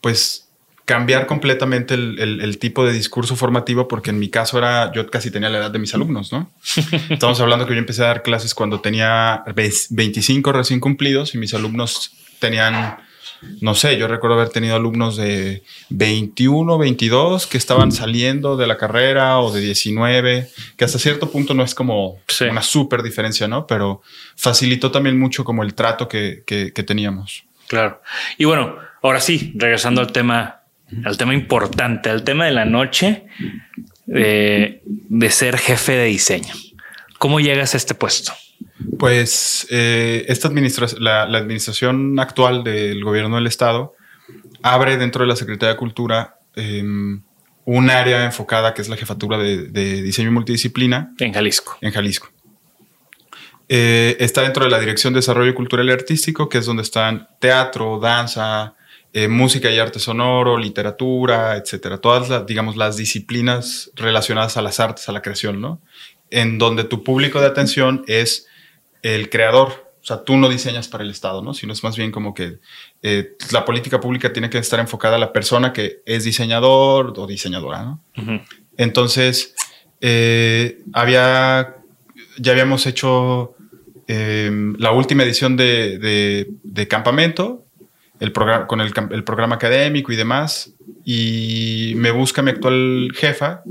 [0.00, 0.49] pues
[0.90, 5.48] cambiar completamente el, tipo de discurso formativo, porque en mi caso era, yo casi tenía
[5.48, 6.50] la edad de mis alumnos, ¿no?
[7.10, 9.44] Estamos hablando que yo empecé a dar clases cuando tenía
[9.90, 12.96] 25 recién cumplidos y mis alumnos tenían
[13.60, 18.76] no sé, yo recuerdo haber tenido alumnos de 21, 22 que estaban saliendo de la
[18.76, 22.18] carrera o de 19, que hasta cierto punto no es como
[22.50, 23.64] una súper diferencia, ¿no?
[23.64, 24.02] Pero
[24.34, 26.42] facilitó también mucho como el trato que,
[26.84, 27.44] teníamos.
[27.68, 28.02] Claro.
[28.36, 30.59] Y bueno, ahora sí, regresando al tema,
[31.04, 33.26] al tema importante, al tema de la noche
[34.06, 36.52] de ser jefe de diseño.
[37.18, 38.32] ¿Cómo llegas a este puesto?
[38.98, 43.94] Pues eh, esta administración, la, administración actual del gobierno del estado
[44.62, 47.22] abre dentro de la Secretaría de Cultura em,
[47.64, 51.12] un área enfocada que es la jefatura de, diseño y multidisciplina.
[51.18, 51.76] En Jalisco.
[51.80, 52.30] En Jalisco.
[53.68, 57.28] Eh, está dentro de la Dirección de Desarrollo Cultural y Artístico, que es donde están
[57.38, 58.74] teatro, danza,
[59.12, 61.98] eh, música y arte sonoro, literatura, etcétera.
[61.98, 65.80] Todas las, digamos, las disciplinas relacionadas a las artes, a la creación, ¿no?
[66.30, 68.46] En donde tu público de atención es
[69.02, 69.90] el creador.
[70.02, 71.54] O sea, tú no diseñas para el Estado, ¿no?
[71.54, 72.58] Sino es más bien como que
[73.02, 77.26] eh, la política pública tiene que estar enfocada a la persona que es diseñador o
[77.26, 78.02] diseñadora, ¿no?
[78.76, 79.54] Entonces,
[80.00, 81.76] eh, había,
[82.38, 83.54] ya habíamos hecho
[84.06, 85.98] em, la última edición de,
[86.62, 87.66] de, Campamento,
[88.20, 93.62] el programa, con el, el, programa académico y demás, y me busca mi actual jefa,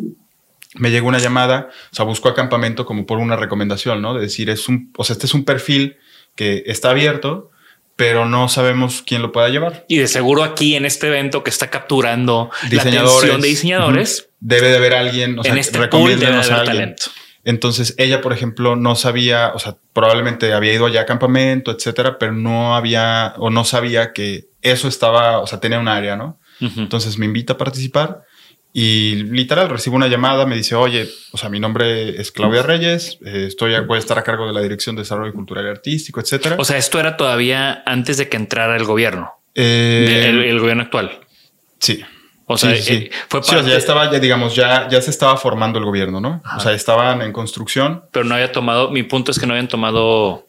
[0.76, 4.14] me llegó una llamada, o sea, buscó a Campamento como por una recomendación, ¿no?
[4.14, 5.98] De decir, es un, o sea, este es un perfil
[6.36, 7.52] que está abierto,
[7.96, 9.86] pero no sabemos quién lo pueda llevar.
[9.88, 14.70] Y de seguro aquí en este evento que está capturando la atención de diseñadores, debe
[14.70, 17.04] de haber alguien, o sea, en este pool debe haber talento.
[17.44, 22.18] Entonces ella, por ejemplo, no sabía, o sea, probablemente había ido allá a campamento, etcétera,
[22.20, 26.40] pero no había o no sabía que eso estaba, o sea, tenía un área, ¿no?
[26.60, 28.24] Entonces me invita a participar
[28.72, 33.18] y literal recibo una llamada, me dice, oye, o sea, mi nombre es Claudia Reyes,
[33.26, 36.20] eh, estoy, voy a estar a cargo de la Dirección de Desarrollo Cultural y Artístico,
[36.20, 36.56] etcétera.
[36.60, 41.20] O sea, esto era todavía antes de que entrara el gobierno, eh, el, gobierno actual.
[41.80, 42.04] Sí.
[42.52, 46.20] O sea, eh, fue ya estaba, ya digamos, ya, ya se estaba formando el gobierno,
[46.20, 46.42] ¿no?
[46.58, 48.06] O sea, estaban en construcción.
[48.12, 50.48] Pero no había tomado, mi punto es que no habían tomado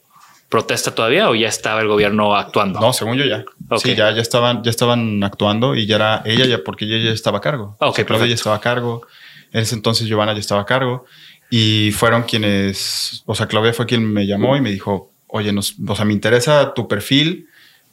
[0.48, 2.80] protesta todavía o ya estaba el gobierno actuando?
[2.80, 3.44] No, según yo ya.
[3.76, 7.10] Sí, ya, ya estaban, ya estaban actuando y ya era ella ya porque ella ya
[7.10, 7.76] estaba a cargo.
[7.80, 9.06] Ok, Claudia ya estaba a cargo.
[9.52, 11.04] En ese entonces Giovanna ya estaba a cargo
[11.50, 15.76] y fueron quienes, o sea, Claudia fue quien me llamó y me dijo, oye, nos,
[15.86, 17.48] o sea, me interesa tu perfil.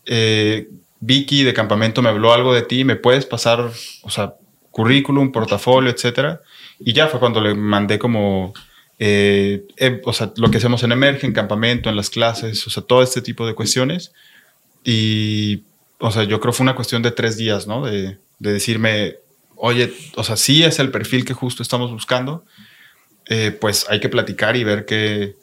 [0.05, 4.35] Eh, Vicky de campamento me habló algo de ti, me puedes pasar, o sea,
[4.71, 6.41] currículum, portafolio, etcétera.
[6.79, 8.53] Y ya fue cuando le mandé como
[8.99, 12.69] eh, eh, o sea, lo que hacemos en Emerge, en campamento, en las clases, o
[12.69, 14.11] sea, todo este tipo de cuestiones.
[14.83, 15.63] Y,
[15.99, 17.85] o sea, yo creo fue una cuestión de tres días, ¿no?
[17.85, 19.17] De, de decirme,
[19.55, 22.43] oye, o sea, sí es el perfil que justo estamos buscando,
[23.27, 25.35] eh, pues hay que platicar y ver qué,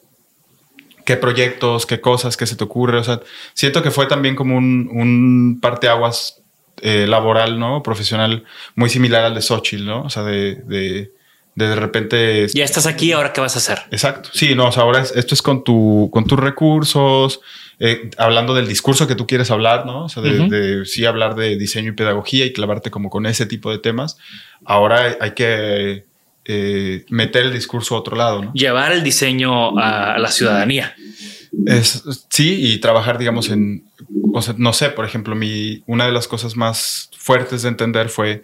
[1.05, 2.99] qué proyectos, qué cosas, qué se te ocurre.
[2.99, 3.21] O sea,
[3.53, 6.41] siento que fue también como un, un parteaguas
[6.83, 7.83] laboral, ¿no?
[7.83, 10.03] Profesional muy similar al de Xochitl, ¿no?
[10.03, 11.13] O sea, de, de
[11.55, 12.47] de, repente...
[12.53, 13.79] Ya estás aquí, ahora qué vas a hacer.
[13.91, 14.31] Exacto.
[14.33, 17.41] Sí, no, ahora esto es con, tu, con tus recursos,
[17.79, 20.05] eh, hablando del discurso que tú quieres hablar, ¿no?
[20.05, 23.71] O sea, de, sí hablar de diseño y pedagogía y clavarte como con ese tipo
[23.71, 24.17] de temas.
[24.65, 26.05] Ahora hay que
[26.45, 28.53] eh, meter el discurso a otro lado, ¿no?
[28.53, 30.95] Llevar el diseño a la ciudadanía.
[31.67, 33.85] Es, sí, y trabajar, digamos, en,
[34.33, 38.09] o sea, no sé, por ejemplo, mi, una de las cosas más fuertes de entender
[38.09, 38.43] fue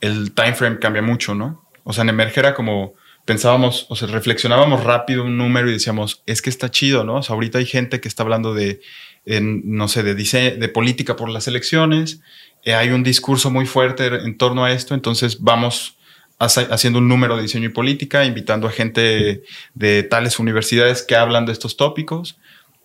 [0.00, 1.64] el time frame cambia mucho, ¿no?
[1.84, 6.22] O sea, en Emerge era como pensábamos, o sea, reflexionábamos rápido un número y decíamos,
[6.26, 7.16] es que está chido, ¿no?
[7.16, 8.80] O sea, ahorita hay gente que está hablando de,
[9.26, 12.20] no sé, de, de política por las elecciones,
[12.64, 15.97] eh, hay un discurso muy fuerte en torno a esto, entonces vamos
[16.38, 19.42] haciendo un número de diseño y política, invitando a gente
[19.74, 22.38] de tales universidades que hablan de estos tópicos.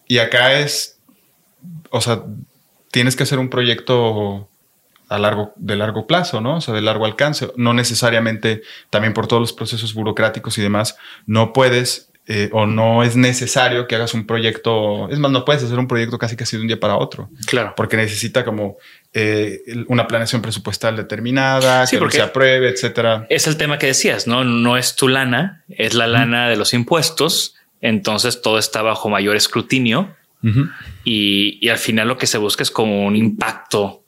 [0.07, 0.99] Y acá es,
[1.89, 2.23] o sea,
[2.91, 4.49] tienes que hacer un proyecto
[5.09, 6.57] a largo, de largo plazo, ¿no?
[6.57, 7.51] O sea, de largo alcance.
[7.55, 13.03] No necesariamente, también por todos los procesos burocráticos y demás, no puedes eh, o no
[13.03, 15.09] es necesario que hagas un proyecto.
[15.09, 17.29] Es más, no puedes hacer un proyecto casi casi de un día para otro.
[17.45, 17.73] Claro.
[17.75, 18.77] Porque necesita como
[19.13, 23.28] eh, una planeación presupuestal determinada, que se apruebe, etcétera.
[23.30, 24.43] Es el tema que decías, ¿no?
[24.43, 27.56] No es tu lana, es la lana de los impuestos.
[27.82, 30.15] Entonces todo está bajo mayor escrutinio.
[31.04, 34.04] y, y, al final lo que se busca es como un impacto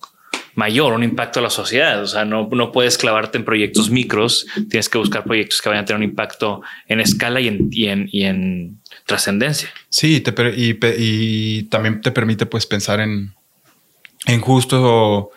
[0.56, 2.02] mayor, un impacto a la sociedad.
[2.02, 5.84] O sea, no, no puedes clavarte en proyectos micros, tienes que buscar proyectos que vayan
[5.84, 9.70] a tener un impacto en escala y en, y en, y en trascendencia.
[9.90, 13.34] Sí, te, y, y, también te permite pues pensar en,
[14.26, 15.32] en justo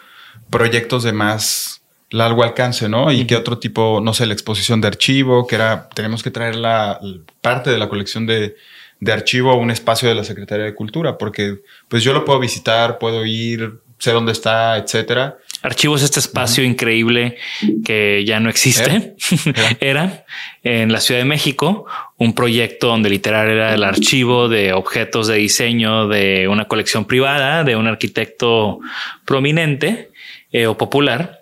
[0.51, 3.12] proyectos de más largo alcance, ¿no?
[3.12, 6.57] Y qué otro tipo, no sé, la exposición de archivo, que era, tenemos que traer
[6.57, 6.98] la
[7.42, 8.57] parte de la colección de,
[9.01, 12.38] de archivo a un espacio de la Secretaría de Cultura, porque pues yo lo puedo
[12.38, 15.38] visitar, puedo ir, sé dónde está, etcétera.
[15.62, 17.37] Archivos, este espacio increíble
[17.85, 19.14] que ya no existe,
[19.81, 20.25] ¿Era?
[20.62, 25.37] en la Ciudad de México un proyecto donde literal era el archivo de objetos de
[25.37, 28.81] diseño de una colección privada de un arquitecto
[29.25, 30.11] prominente
[30.53, 31.38] eh, o popular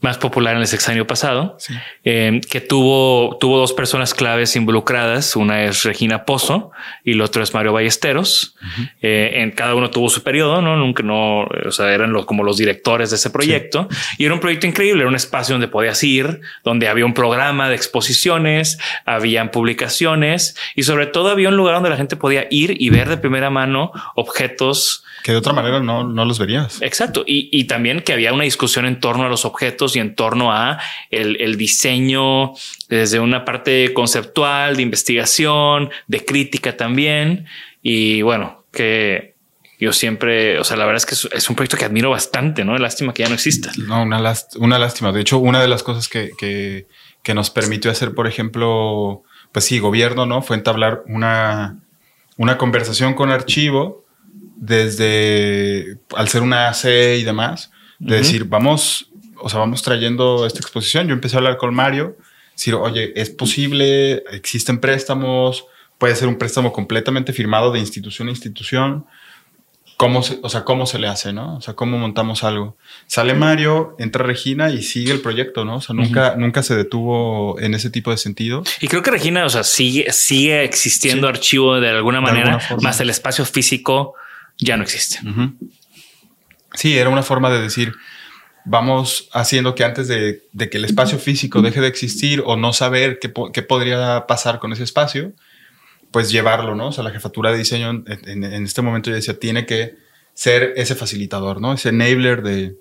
[0.00, 1.56] más popular en el sexenio pasado,
[2.04, 5.36] eh, que tuvo, tuvo dos personas claves involucradas.
[5.36, 6.70] Una es Regina Pozo
[7.04, 8.56] y el otro es Mario Ballesteros.
[9.02, 12.44] Eh, en cada uno tuvo su periodo, no nunca no, o sea, eran los, como
[12.44, 15.02] los directores de ese proyecto y era un proyecto increíble.
[15.02, 20.84] Era un espacio donde podías ir, donde había un programa de exposiciones, habían publicaciones y
[20.84, 23.92] sobre todo había un lugar donde la gente podía ir y ver de primera mano
[24.14, 26.82] objetos que de otra manera no, no los verías.
[26.82, 27.24] Exacto.
[27.26, 30.52] Y, y, también que había una discusión en torno a los objetos y en torno
[30.52, 32.52] a el, el, diseño
[32.88, 37.46] desde una parte conceptual, de investigación, de crítica también.
[37.82, 39.34] Y bueno, que
[39.78, 42.76] yo siempre, o sea, la verdad es que es, un proyecto que admiro bastante, ¿no?
[42.78, 43.72] Lástima que ya no exista.
[43.76, 45.12] No, una, una lástima.
[45.12, 46.86] De hecho, una de las cosas que, que,
[47.22, 50.42] que nos permitió hacer, por ejemplo, pues sí, gobierno, ¿no?
[50.42, 51.80] Fue entablar una,
[52.36, 54.04] una conversación con archivo
[54.56, 56.84] desde, al ser una AC
[57.18, 59.10] y demás, de decir, vamos,
[59.44, 61.06] o sea, vamos trayendo esta exposición.
[61.06, 62.16] Yo empecé a hablar con Mario,
[62.56, 65.66] decir, oye, es posible, existen préstamos,
[65.98, 69.04] puede ser un préstamo completamente firmado de institución a institución.
[69.98, 71.56] ¿Cómo se, o sea, cómo se le hace, ¿no?
[71.56, 72.76] O sea, cómo montamos algo.
[73.06, 75.76] Sale Mario, entra Regina y sigue el proyecto, ¿no?
[75.76, 78.64] O sea, nunca, nunca se detuvo en ese tipo de sentido.
[78.80, 83.10] Y creo que Regina, o sea, sigue, sigue existiendo archivo de alguna manera, más el
[83.10, 84.14] espacio físico
[84.58, 85.20] ya no existe.
[86.72, 87.94] Sí, era una forma de decir,
[88.64, 93.18] vamos haciendo que antes de, que el espacio físico deje de existir o no saber
[93.18, 95.32] qué, qué podría pasar con ese espacio,
[96.10, 96.88] pues llevarlo, ¿no?
[96.88, 99.96] O sea, la jefatura de diseño en, este momento ya decía, tiene que
[100.32, 101.72] ser ese facilitador, ¿no?
[101.72, 102.76] Ese enabler de,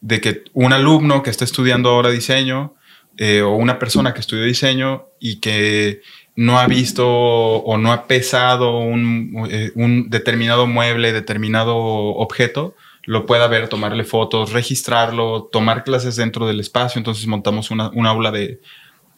[0.00, 2.74] de, que un alumno que está estudiando ahora diseño
[3.18, 6.02] eh, o una persona que estudió diseño y que
[6.34, 12.74] no ha visto o no ha pesado un, eh, un determinado mueble, determinado objeto,
[13.06, 16.98] lo pueda ver, tomarle fotos, registrarlo, tomar clases dentro del espacio.
[16.98, 18.60] Entonces montamos una, un aula de,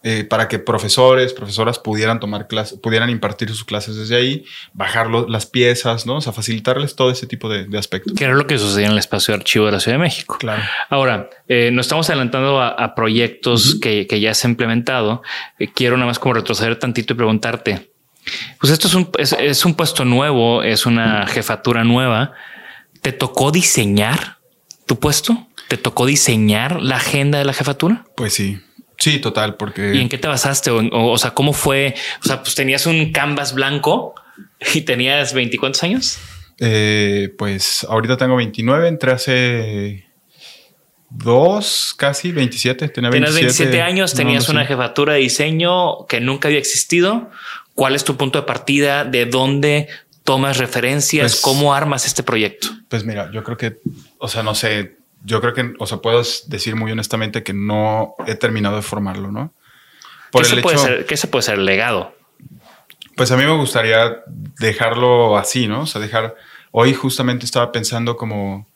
[0.09, 5.11] eh, para que profesores, profesoras pudieran tomar clases, pudieran impartir sus clases desde ahí, bajar
[5.11, 6.19] las piezas, ¿no?
[6.19, 8.13] O sea, facilitarles todo ese tipo de, aspectos.
[8.17, 10.37] Que era lo que sucedía en el espacio de archivo de la Ciudad de México.
[10.39, 10.63] Claro.
[10.91, 15.23] Ahora, eh, nos estamos adelantando a, proyectos que, ya se han implementado.
[15.59, 17.91] Eh, quiero nada más como retroceder tantito y preguntarte,
[18.61, 22.33] pues esto es un, es un puesto nuevo, es una jefatura nueva.
[23.07, 24.39] ¿Te tocó diseñar
[24.85, 25.47] tu puesto?
[25.69, 28.05] ¿Te tocó diseñar la agenda de la jefatura?
[28.17, 28.59] Pues sí.
[28.99, 29.95] Sí, total, porque...
[29.95, 30.73] ¿Y en qué te basaste?
[30.73, 31.95] O, sea, ¿cómo fue?
[32.25, 34.17] O sea, pues tenías un canvas blanco
[34.75, 36.19] y tenías 20 cuántos años?
[36.59, 40.07] Eh, pues ahorita tengo 29, entré hace
[41.09, 42.89] dos, casi 27.
[42.89, 47.31] Tenía 27, 27 años, tenías una jefatura de diseño que nunca había existido.
[47.77, 49.05] ¿Cuál es tu punto de partida?
[49.05, 49.89] ¿De dónde
[50.27, 51.33] tomas referencias?
[51.33, 52.69] Pues ¿Cómo armas este proyecto?
[52.91, 53.79] Pues mira, yo creo que,
[54.19, 58.15] o sea, no sé, yo creo que, o sea, puedo decir muy honestamente que no
[58.27, 59.55] he terminado de formarlo, ¿no?
[60.31, 62.15] Por ¿Qué, se puede ser, ¿Qué se puede ser legado?
[63.17, 64.23] Pues a mí me gustaría
[64.61, 65.83] dejarlo así, ¿no?
[65.83, 66.35] O sea, dejar.
[66.73, 68.69] Hoy justamente estaba pensando como.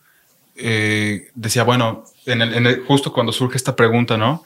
[0.56, 4.44] Eh, decía, bueno, en el, justo cuando surge esta pregunta, ¿no?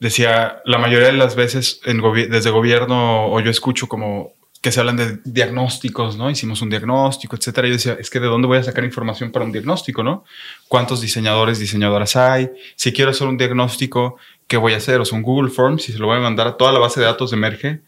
[0.00, 4.78] Decía, la mayoría de las veces en desde gobierno o yo escucho como que se
[4.78, 6.30] hablan de diagnósticos, ¿no?
[6.30, 7.66] Hicimos un diagnóstico, etcétera.
[7.66, 10.24] Yo decía, es que de dónde voy a sacar información para un diagnóstico, ¿no?
[10.68, 12.48] ¿Cuántos diseñadores, diseñadoras hay?
[12.76, 15.00] Si quiero hacer un diagnóstico, ¿qué voy a hacer?
[15.00, 17.00] O sea, un Google Forms, si se lo voy a mandar a toda la base
[17.00, 17.80] de datos de Merge,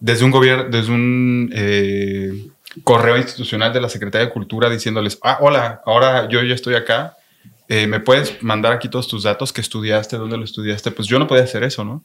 [0.00, 2.48] desde un gobierno, desde un eh,
[2.82, 7.16] correo institucional de la Secretaría de Cultura diciéndoles, ah, hola, ahora yo ya estoy acá,
[7.68, 10.90] eh, ¿me puedes mandar aquí todos tus datos que estudiaste, dónde lo estudiaste?
[10.90, 12.02] Pues yo no podía hacer eso, ¿no?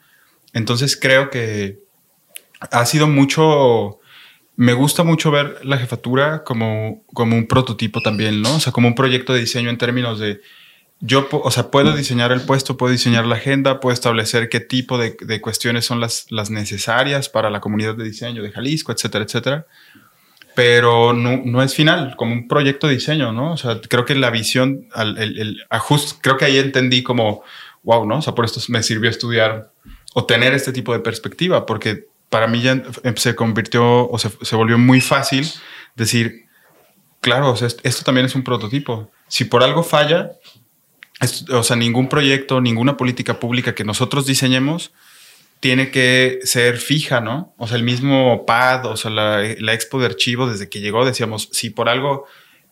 [0.53, 1.79] Entonces creo que
[2.59, 3.97] ha sido mucho
[4.61, 8.57] me gusta mucho ver la jefatura como, como un prototipo también, ¿no?
[8.57, 10.39] O sea, como un proyecto de diseño en términos de,
[10.99, 14.99] yo, o sea, puedo diseñar el puesto, puedo diseñar la agenda, puedo establecer qué tipo
[14.99, 19.25] de, de, cuestiones son las, las necesarias para la comunidad de diseño de Jalisco, etcétera,
[19.25, 19.65] etcétera.
[20.53, 23.53] Pero no, no es final, como un proyecto de diseño, ¿no?
[23.53, 27.41] O sea, creo que la visión, el, el ajuste, creo que ahí entendí como,
[27.81, 28.19] wow, ¿no?
[28.19, 29.71] O sea, por esto me sirvió estudiar
[30.13, 32.81] o tener este tipo de perspectiva, porque para mí ya
[33.17, 35.45] se convirtió o se, volvió muy fácil
[35.95, 36.45] decir,
[37.19, 39.11] claro, esto también es un prototipo.
[39.27, 40.31] Si por algo falla,
[41.51, 44.93] o sea, ningún proyecto, ninguna política pública que nosotros diseñemos
[45.59, 47.53] tiene que ser fija, ¿no?
[47.57, 51.05] O sea, el mismo PAD, o sea, la, la expo de archivo, desde que llegó,
[51.05, 52.27] decíamos, si por algo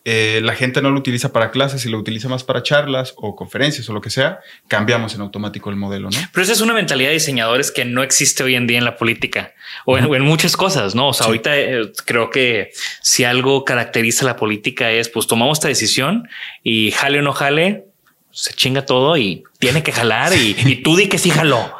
[0.06, 3.36] eh, la gente no lo utiliza para clases y lo utiliza más para charlas o
[3.36, 6.18] conferencias o lo que sea, cambiamos en automático el modelo, ¿no?
[6.32, 8.96] Pero esa es una mentalidad de diseñadores que no existe hoy en día en la
[8.96, 9.52] política
[9.84, 11.08] o en, muchas cosas, ¿no?
[11.08, 12.70] O sea, ahorita eh, creo que
[13.02, 16.28] si algo caracteriza la política es, pues tomamos esta decisión
[16.62, 17.84] y jale o no jale,
[18.30, 21.74] se chinga todo y tiene que jalar y, tú di que sí jaló.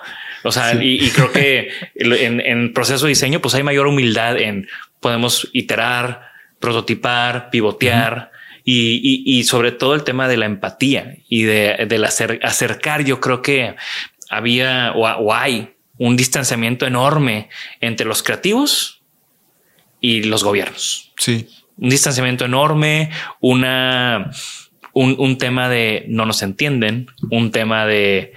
[0.44, 4.68] O sea, y, creo que en, en proceso de diseño, pues hay mayor humildad en
[5.00, 6.29] podemos iterar,
[6.60, 8.30] prototipar, pivotear.
[8.64, 13.74] y, sobre todo el tema de la empatía y de, del acercar, yo creo que
[14.28, 17.48] había o, hay un distanciamiento enorme
[17.80, 19.02] entre los creativos
[20.00, 21.12] y los gobiernos.
[21.18, 21.48] Sí.
[21.76, 24.30] Un distanciamiento enorme, una,
[24.92, 28.34] un, un tema de no nos entienden, un tema de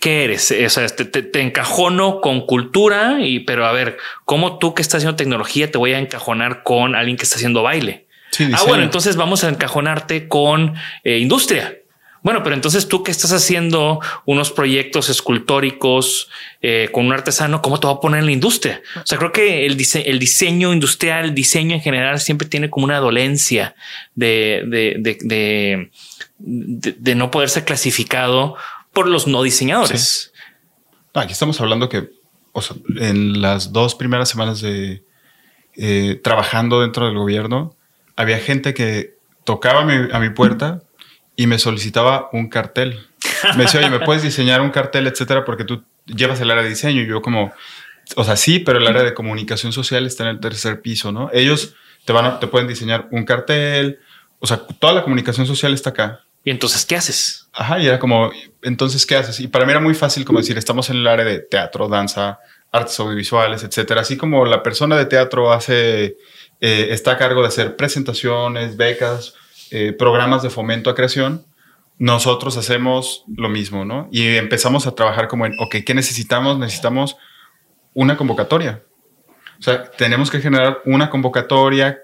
[0.00, 0.50] ¿Qué eres?
[0.50, 4.98] O sea, te, te, encajono con cultura y, pero a ver, ¿cómo tú que estás
[4.98, 8.06] haciendo tecnología te voy a encajonar con alguien que está haciendo baile?
[8.54, 10.74] ah, bueno, entonces vamos a encajonarte con
[11.04, 11.76] eh, industria
[12.22, 16.28] Bueno, pero entonces tú que estás haciendo unos proyectos escultóricos
[16.60, 18.82] eh, con un artesano, ¿cómo te va a poner en la industria?
[18.96, 22.84] O sea, creo que el, el diseño industrial, el diseño en general siempre tiene como
[22.84, 23.74] una dolencia
[24.14, 25.90] de, de,
[26.38, 28.56] de, no poder ser clasificado
[28.98, 30.32] por los no diseñadores.
[31.14, 32.10] aquí estamos hablando que
[32.96, 35.04] en las dos primeras semanas de
[35.76, 37.76] eh, trabajando dentro del gobierno,
[38.16, 40.82] había gente que tocaba a mi puerta
[41.36, 43.06] y me solicitaba un cartel.
[43.56, 45.44] Me decía, oye, ¿me puedes diseñar un cartel, etcétera?
[45.44, 47.00] Porque tú llevas el área de diseño.
[47.00, 47.52] Y yo como,
[48.16, 51.30] o sea, sí, pero el área de comunicación social está en el tercer piso, ¿no?
[51.32, 54.00] Ellos te van a, te pueden diseñar un cartel.
[54.40, 56.24] O sea, toda la comunicación social está acá.
[56.48, 57.46] Y entonces, ¿qué haces?
[57.52, 58.30] Ajá, y era como,
[58.62, 59.38] entonces, ¿qué haces?
[59.38, 62.38] Y para mí era muy fácil como decir, estamos en el área de teatro, danza,
[62.72, 64.00] artes audiovisuales, etcétera.
[64.00, 66.16] Así como la persona de teatro hace,
[66.62, 69.34] eh, está a cargo de hacer presentaciones, becas,
[69.70, 71.44] eh, programas de fomento a creación,
[71.98, 74.08] nosotros hacemos lo mismo, ¿no?
[74.10, 76.58] Y empezamos a trabajar como en, ok, ¿qué necesitamos?
[76.58, 77.18] Necesitamos
[77.92, 78.84] una convocatoria.
[79.60, 81.98] O sea, tenemos que generar una convocatoria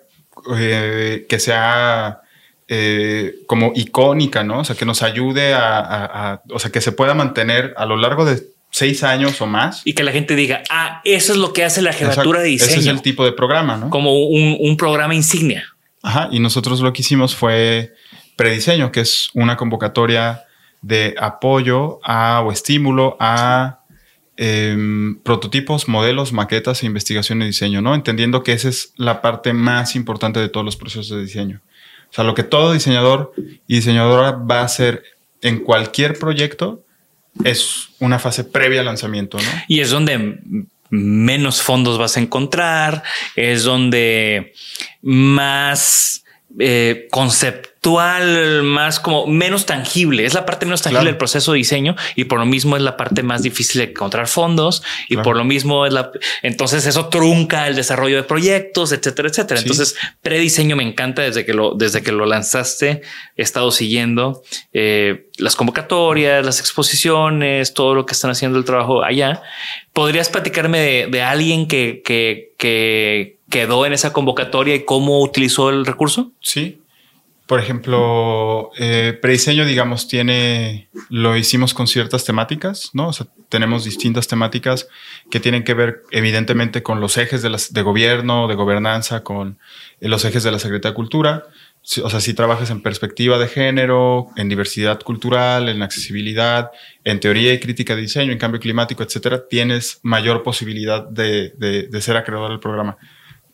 [0.55, 2.21] eh, que sea
[2.69, 4.61] eh, como icónica, ¿no?
[4.61, 8.25] O sea, que nos ayude a, o sea, que se pueda mantener a lo largo
[8.25, 9.83] de seis años o más.
[9.85, 12.73] Y que la gente diga, ah, eso es lo que hace la jefatura de diseño.
[12.73, 13.91] Ese es el tipo de programa, ¿no?
[13.91, 15.65] Como un, un programa insignia.
[16.03, 17.95] Ajá, y nosotros lo que hicimos fue
[18.37, 20.45] prediseño, que es una convocatoria
[20.83, 23.81] de apoyo a, o estímulo a
[24.37, 27.95] em, prototipos, modelos, maquetas e investigación y diseño, ¿no?
[27.95, 31.63] Entendiendo que esa es la parte más importante de todos los procesos de diseño.
[32.15, 33.33] O sea, lo que todo diseñador
[33.67, 35.03] y diseñadora va a hacer
[35.43, 36.85] en cualquier proyecto
[37.43, 39.51] es una fase previa al lanzamiento, ¿no?
[39.67, 40.39] Y es donde
[40.91, 43.03] menos fondos vas a encontrar,
[43.35, 44.53] es donde
[45.03, 46.24] más
[46.59, 50.25] eh, conceptual, más como menos tangible.
[50.25, 52.97] Es la parte menos tangible del proceso de diseño y por lo mismo es la
[52.97, 56.13] parte más difícil de encontrar fondos y por lo mismo es la.
[56.43, 59.61] Entonces eso trunca el desarrollo de proyectos, etcétera, etcétera.
[59.61, 63.03] Entonces prediseño me encanta desde que lo, desde que lo lanzaste.
[63.37, 64.43] He estado siguiendo
[64.73, 69.43] eh, las convocatorias, las exposiciones, todo lo que están haciendo el trabajo allá.
[69.93, 76.33] ¿Podrías platicarme de, alguien que, que, quedó en esa convocatoria y cómo utilizó el recurso?
[76.41, 76.81] Sí.
[77.47, 83.09] Por ejemplo, eh, prediseño, digamos, tiene, lo hicimos con ciertas temáticas, ¿no?
[83.09, 84.89] O sea, tenemos distintas temáticas
[85.31, 89.59] que tienen que ver evidentemente con los ejes de, las, de gobierno, de gobernanza, con
[90.01, 91.45] los ejes de la Secretaría de Cultura,
[92.03, 96.71] o sea, si trabajas en perspectiva de género, en diversidad cultural, en accesibilidad,
[97.05, 102.01] en teoría y crítica de diseño, en cambio climático, etcétera, tienes mayor posibilidad de, de,
[102.01, 102.97] ser acreedor del programa.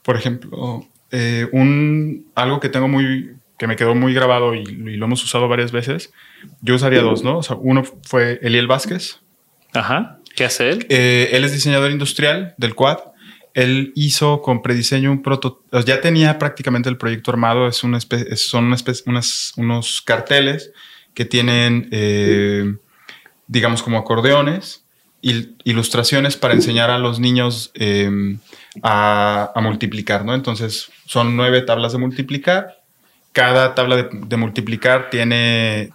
[0.03, 5.07] Por ejemplo, eh, un, algo que tengo muy, que me quedó muy grabado y, lo
[5.07, 6.13] hemos usado varias veces,
[6.63, 7.39] yo usaría dos, ¿no?
[7.39, 9.21] O sea, uno fue Eliel Vázquez.
[9.75, 10.19] Ajá.
[10.35, 10.87] ¿Qué hace él?
[10.89, 12.99] Eh, él es diseñador industrial del Quad
[13.55, 18.67] él hizo con prediseño un prototipo, ya tenía prácticamente el proyecto armado, es una son
[18.67, 18.77] una
[19.07, 20.73] unas, unos carteles
[21.15, 22.77] que tienen, eh,
[23.47, 24.85] digamos, como acordeones,
[25.23, 28.39] ilustraciones para enseñar a los niños em,
[28.83, 30.35] a, multiplicar, ¿no?
[30.35, 32.81] Entonces, son nueve tablas de multiplicar.
[33.33, 35.91] Cada tabla de, multiplicar tiene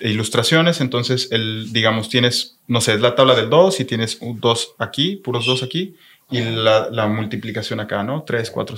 [0.00, 4.74] ilustraciones, entonces, el, digamos, tienes, no sé, es la tabla del 2 y tienes dos
[4.78, 5.96] aquí, puros dos aquí,
[6.30, 8.22] y la, multiplicación acá, ¿no?
[8.22, 8.76] Tres, cuatro.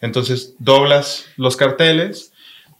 [0.00, 2.32] Entonces doblas los carteles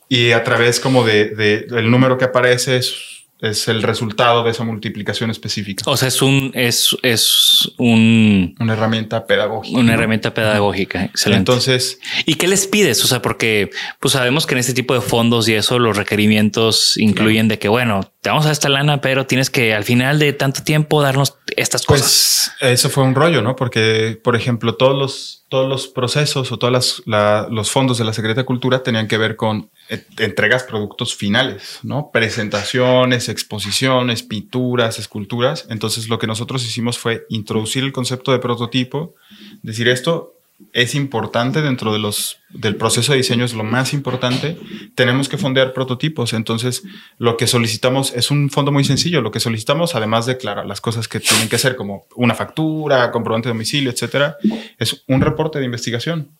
[0.09, 4.53] y a través como de, de el número que aparece es es el resultado de
[4.53, 5.83] esa multiplicación específica.
[5.87, 8.55] O sea, es un, es, es un...
[8.61, 9.79] Una herramienta pedagógica.
[9.79, 11.41] Una herramienta pedagógica, excelente.
[11.41, 11.99] Entonces...
[12.25, 13.05] ¿Y qué les pides?
[13.05, 16.97] O sea, porque pues sabemos que en este tipo de fondos y eso los requerimientos
[16.97, 20.33] incluyen de que, bueno, te vamos a esta lana, pero tienes que al final de
[20.33, 22.53] tanto tiempo darnos estas cosas.
[22.61, 23.57] Pues eso fue un rollo, ¿no?
[23.57, 28.41] Porque, por ejemplo, todos los todos los procesos o todos los fondos de la Secretaría
[28.41, 32.11] de Cultura tenían que ver con eh, entregas productos finales, ¿no?
[32.11, 35.67] Presentaciones, exposiciones, pinturas, esculturas.
[35.69, 39.15] Entonces lo que nosotros hicimos fue introducir el concepto de prototipo,
[39.61, 40.37] decir esto
[40.73, 44.59] es importante dentro de los, del proceso de diseño, es lo más importante.
[44.95, 46.33] Tenemos que fondear prototipos.
[46.33, 46.83] Entonces,
[47.19, 49.21] lo que solicitamos es un fondo muy sencillo.
[49.21, 53.11] Lo que solicitamos, además de, claro, las cosas que tienen que ser como una factura,
[53.11, 54.37] comprobante de domicilio, etcétera,
[54.79, 56.31] es un reporte de investigación.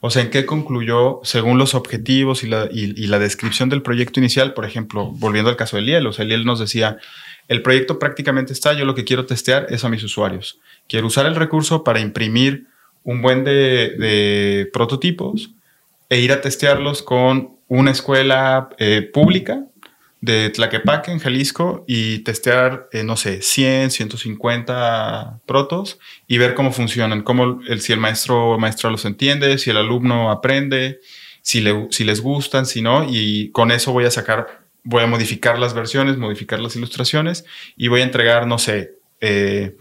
[0.00, 4.20] O sea, en qué concluyó según los objetivos y la, y, la descripción del proyecto
[4.20, 4.52] inicial.
[4.52, 6.98] Por ejemplo, volviendo al caso de Liel, o sea, Liel nos decía,
[7.48, 10.60] el proyecto prácticamente está, yo lo que quiero testear es a mis usuarios.
[10.88, 12.66] Quiero usar el recurso para imprimir
[13.04, 15.50] un buen de, prototipos
[16.08, 19.64] e ir a testearlos con una escuela eh, pública
[20.24, 26.72] de Tlaquepaque en Jalisco y testear, eh, no sé, 100, 150 protos y ver cómo
[26.72, 31.00] funcionan, cómo el, si el maestro o maestra los entiende, si el alumno aprende,
[31.42, 35.06] si, le, si les gustan, si no, y con eso voy a sacar, voy a
[35.06, 37.44] modificar las versiones, modificar las ilustraciones
[37.76, 39.76] y voy a entregar, no sé, eh,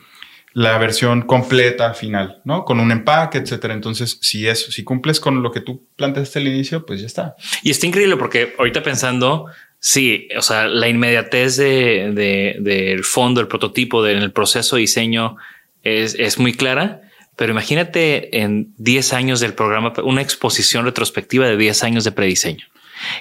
[0.53, 2.63] la versión completa final, ¿no?
[2.63, 3.73] Con un empaque, etcétera.
[3.73, 7.35] Entonces, si eso, si cumples con lo que tú planteaste al inicio, pues ya está.
[7.63, 9.47] Y está increíble porque ahorita pensando,
[9.79, 15.37] sí, o sea, la inmediatez del de, fondo, el prototipo, del proceso de diseño
[15.81, 17.01] es, es muy clara.
[17.35, 22.67] Pero imagínate en 10 años del programa, una exposición retrospectiva de 10 años de prediseño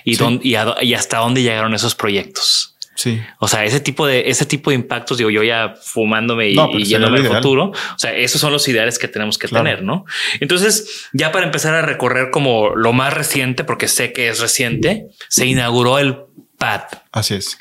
[0.04, 2.71] y, dónde, y hasta dónde llegaron esos proyectos.
[2.94, 3.20] Sí.
[3.38, 6.84] O sea, ese tipo de, ese tipo de impactos, digo, yo ya fumándome y, y
[6.84, 7.70] yéndome al futuro.
[7.70, 10.04] O sea, esos son los ideales que tenemos que tener, ¿no?
[10.40, 15.06] Entonces, ya para empezar a recorrer como lo más reciente, porque sé que es reciente,
[15.28, 16.18] se inauguró el
[16.58, 16.82] PAD.
[17.12, 17.58] Así es.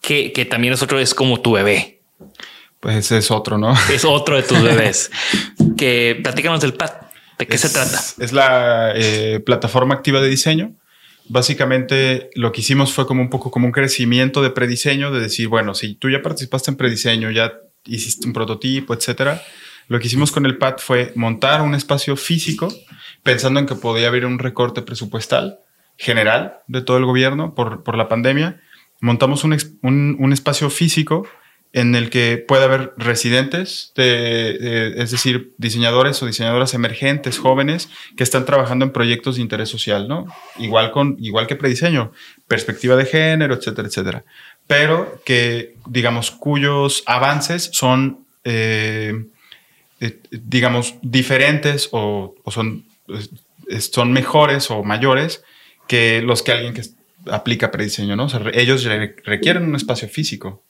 [0.00, 2.02] Que, que también es otro, es como tu bebé.
[2.80, 3.74] Pues ese es otro, ¿no?
[3.90, 5.10] Es otro de tus bebés.
[5.78, 6.92] que platícanos del PAD.
[7.38, 7.98] ¿De qué se trata?
[8.18, 10.74] Es la eh, plataforma activa de diseño
[11.28, 15.48] Básicamente lo que hicimos fue como un poco como un crecimiento de prediseño, de decir,
[15.48, 17.54] bueno, si tú ya participaste en prediseño, ya
[17.84, 19.42] hiciste un prototipo, etcétera,
[19.88, 22.68] lo que hicimos con el PAD fue montar un espacio físico,
[23.22, 25.58] pensando en que podía haber un recorte presupuestal
[25.96, 28.60] general de todo el gobierno por, por la pandemia.
[29.00, 31.26] Montamos un, un, un espacio físico
[31.74, 38.22] en el que puede haber residentes, de, es decir, diseñadores o diseñadoras emergentes, jóvenes, que
[38.22, 40.26] están trabajando en proyectos de interés social, ¿no?
[40.56, 42.12] Igual, con, igual que prediseño,
[42.46, 44.24] perspectiva de género, etcétera, etcétera.
[44.68, 49.24] Pero que, digamos, cuyos avances son, eh,
[49.98, 52.84] eh, digamos, diferentes o, son,
[53.78, 55.42] son mejores o mayores
[55.88, 56.82] que los que alguien que
[57.32, 58.26] aplica prediseño, ¿no?
[58.26, 58.84] O sea, ellos
[59.24, 60.63] requieren un espacio físico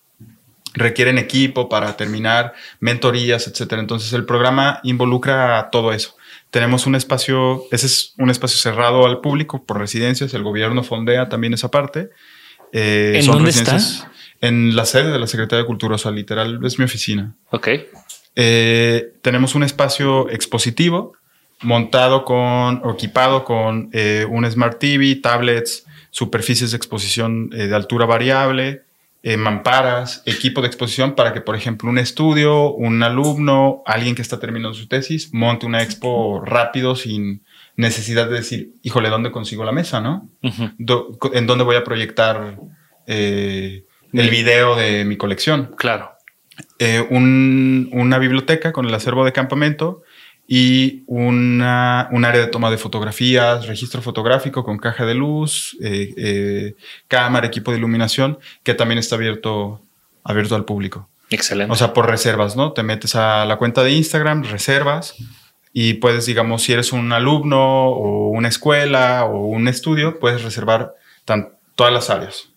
[0.75, 3.81] requieren equipo para terminar, mentorías, etcétera.
[3.81, 6.16] Entonces el programa involucra todo eso.
[6.51, 11.29] Tenemos un espacio, ese es un espacio cerrado al público por residencias, el gobierno fondea
[11.29, 12.11] también esa parte.
[12.72, 13.79] Eh, ¿En dónde está?
[14.41, 17.35] En la sede de la Secretaría de Cultura, o sea, literal es mi oficina.
[17.51, 17.68] Ok.
[18.37, 21.14] Eh, tenemos un espacio expositivo
[21.62, 28.07] montado con, o equipado con eh, un Smart TV, tablets, superficies de exposición de altura
[28.07, 28.83] variable,
[29.27, 34.20] eh, mamparas, equipo de exposición para que, por ejemplo, un estudio, un alumno, alguien que
[34.20, 37.43] está terminando su tesis, monte una expo rápido sin
[37.75, 40.03] necesidad de decir, híjole, ¿dónde consigo la mesa?
[40.03, 40.29] ¿No?
[40.43, 42.59] ¿En dónde voy a proyectar
[43.07, 45.75] eh, el video de mi colección?
[45.79, 46.12] Claro.
[46.79, 50.03] Eh, una biblioteca con el acervo de campamento
[50.47, 56.12] y una, un área de toma de fotografías, registro fotográfico con caja de luz, eh,
[56.16, 56.74] eh,
[57.09, 59.80] cámara, equipo de iluminación, que también está abierto,
[60.22, 61.09] abierto al público.
[61.30, 61.72] Excelente.
[61.72, 62.72] O sea, por reservas, ¿no?
[62.72, 65.14] Te metes a la cuenta de Instagram, reservas
[65.72, 70.95] y puedes, digamos, si eres un alumno o una escuela o un estudio, puedes reservar
[71.74, 72.51] todas las áreas.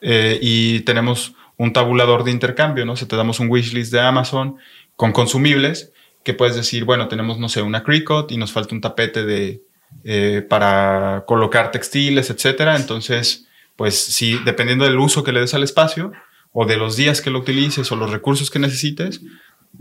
[0.00, 2.94] Eh, y tenemos un tabulador de intercambio, ¿no?
[2.94, 4.56] O sea, te damos un wishlist de Amazon
[4.96, 5.92] con consumibles
[6.24, 9.62] que puedes decir, bueno, tenemos, no sé, una Cricut y nos falta un tapete de,
[10.02, 12.76] eh, para colocar textiles, etcétera.
[12.76, 13.46] Entonces,
[13.76, 16.12] pues sí, dependiendo del uso que le des al espacio
[16.52, 19.20] o de los días que lo utilices o los recursos que necesites,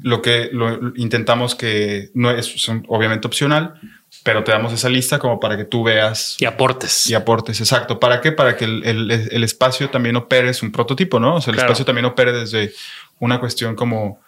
[0.01, 3.75] lo que lo intentamos que no es obviamente opcional,
[4.23, 6.35] pero te damos esa lista como para que tú veas.
[6.39, 7.09] Y aportes.
[7.09, 7.99] Y aportes, exacto.
[7.99, 8.31] ¿Para qué?
[8.31, 11.35] Para que el, el, el espacio también opere, es un prototipo, ¿no?
[11.35, 12.73] O sea, el espacio también opere desde
[13.19, 14.19] una cuestión como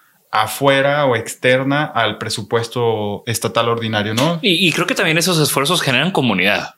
[0.42, 4.40] afuera o externa al presupuesto estatal ordinario, ¿no?
[4.42, 6.76] Y, creo que también esos esfuerzos generan comunidad.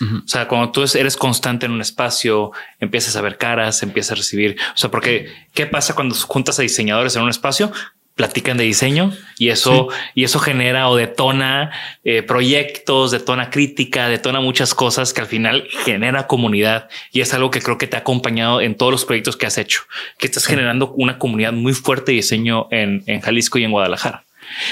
[0.00, 4.14] O sea, cuando tú eres constante en un espacio, empiezas a ver caras, empiezas a
[4.14, 4.56] recibir.
[4.72, 7.72] O sea, porque ¿qué pasa cuando juntas a diseñadores en un espacio?
[8.18, 11.70] Platican de diseño y eso, y eso genera o detona
[12.02, 17.52] eh, proyectos, detona crítica, detona muchas cosas que al final genera comunidad y es algo
[17.52, 19.82] que creo que te ha acompañado en todos los proyectos que has hecho,
[20.18, 24.24] que estás generando una comunidad muy fuerte de diseño en, en Jalisco y en Guadalajara.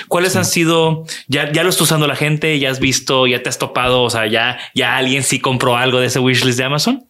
[0.09, 1.05] ¿Cuáles han sido?
[1.29, 4.11] Ya, ya lo está usando la gente, ya has visto, ya te has topado, o
[4.11, 7.06] sea, ya, ya alguien sí compró algo de ese wishlist de Amazon.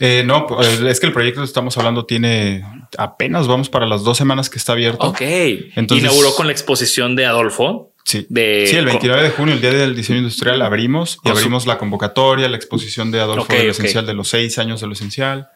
[0.00, 2.64] Eh, no, pues, es que el proyecto que estamos hablando tiene
[2.96, 5.06] apenas vamos para las dos semanas que está abierto.
[5.08, 5.20] Ok.
[5.20, 7.92] Entonces, Inauguró con la exposición de Adolfo.
[8.04, 8.26] Sí.
[8.30, 11.76] De, sí, el 29 de junio, el día del diseño industrial, abrimos y abrimos la
[11.76, 15.48] convocatoria, la exposición de Adolfo de lo esencial de los seis años de lo esencial.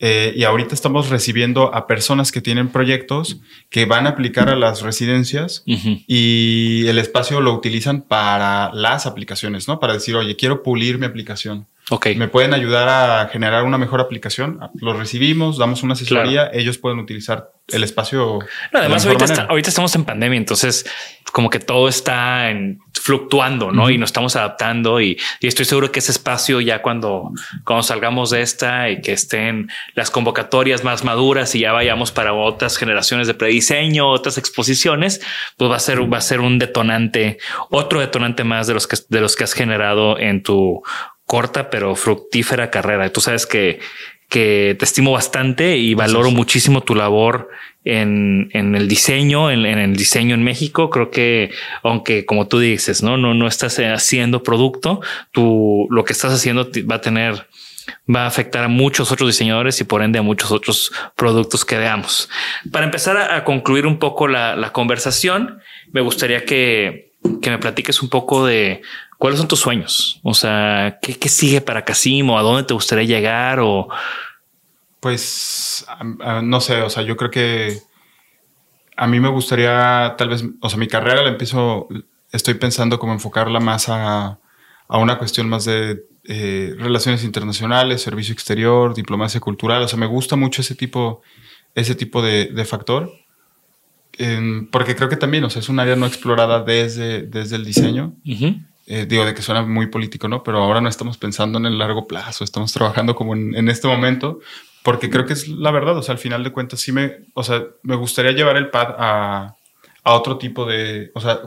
[0.00, 4.54] Eh, y ahorita estamos recibiendo a personas que tienen proyectos que van a aplicar a
[4.54, 9.80] las residencias y el espacio lo utilizan para las aplicaciones, ¿no?
[9.80, 11.66] Para decir, oye, quiero pulir mi aplicación.
[11.90, 12.08] Ok.
[12.16, 14.58] Me pueden ayudar a generar una mejor aplicación.
[14.74, 18.40] Lo recibimos, damos una asesoría, ellos pueden utilizar el espacio.
[18.72, 20.86] No, además, ahorita, está, ahorita, estamos en pandemia, entonces
[21.32, 23.90] como que todo está en, fluctuando, ¿no?
[23.90, 27.32] Y nos estamos adaptando y, y, estoy seguro que ese espacio ya cuando,
[27.64, 32.32] cuando salgamos de esta y que estén las convocatorias más maduras y ya vayamos para
[32.32, 35.20] otras generaciones de prediseño, otras exposiciones,
[35.56, 37.38] pues va a ser, va a ser un detonante,
[37.70, 40.82] otro detonante más de los que, de los que has generado en tu
[41.28, 43.12] corta pero fructífera carrera.
[43.12, 43.78] Tú sabes que,
[44.30, 47.50] que te estimo bastante y valoro muchísimo tu labor
[47.84, 50.88] en, en el diseño, en, en, el diseño en México.
[50.88, 51.50] Creo que,
[51.82, 56.70] aunque como tú dices, no, no, no estás haciendo producto, tú lo que estás haciendo
[56.90, 57.46] va a tener,
[58.12, 61.76] va a afectar a muchos otros diseñadores y por ende a muchos otros productos que
[61.76, 62.30] veamos.
[62.72, 65.60] Para empezar a, a concluir un poco la, la conversación,
[65.92, 67.12] me gustaría que,
[67.42, 68.80] que me platiques un poco de
[69.18, 70.20] ¿Cuáles son tus sueños?
[70.22, 72.38] O sea, ¿qué, qué sigue para Casimo?
[72.38, 73.60] ¿A dónde te gustaría llegar?
[73.60, 73.88] O
[75.00, 75.86] pues
[76.42, 77.78] no sé, o sea, yo creo que
[78.96, 81.88] a mí me gustaría tal vez, o sea, mi carrera la empiezo,
[82.32, 84.40] estoy pensando como enfocarla más a,
[84.88, 90.06] a una cuestión más de eh, relaciones internacionales, servicio exterior, diplomacia cultural, o sea, me
[90.06, 91.22] gusta mucho ese tipo,
[91.74, 93.12] ese tipo de, de factor,
[94.72, 98.14] porque creo que también, o sea, es un área no explorada desde, desde el diseño.
[98.90, 100.42] Eh, digo, de que suena muy político, ¿no?
[100.42, 104.40] Pero ahora no estamos pensando en el largo plazo, estamos trabajando como en, este momento,
[104.82, 107.42] porque creo que es la verdad, o sea, al final de cuentas sí me, o
[107.44, 109.56] sea, me gustaría llevar el pad a,
[110.04, 111.40] a otro tipo de, o sea,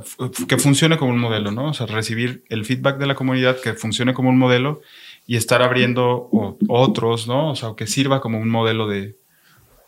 [0.47, 1.69] que funcione como un modelo, ¿no?
[1.69, 4.81] O sea, recibir el feedback de la comunidad, que funcione como un modelo
[5.25, 6.29] y estar abriendo
[6.67, 7.49] otros, ¿no?
[7.49, 9.15] O sea, que sirva como un modelo de,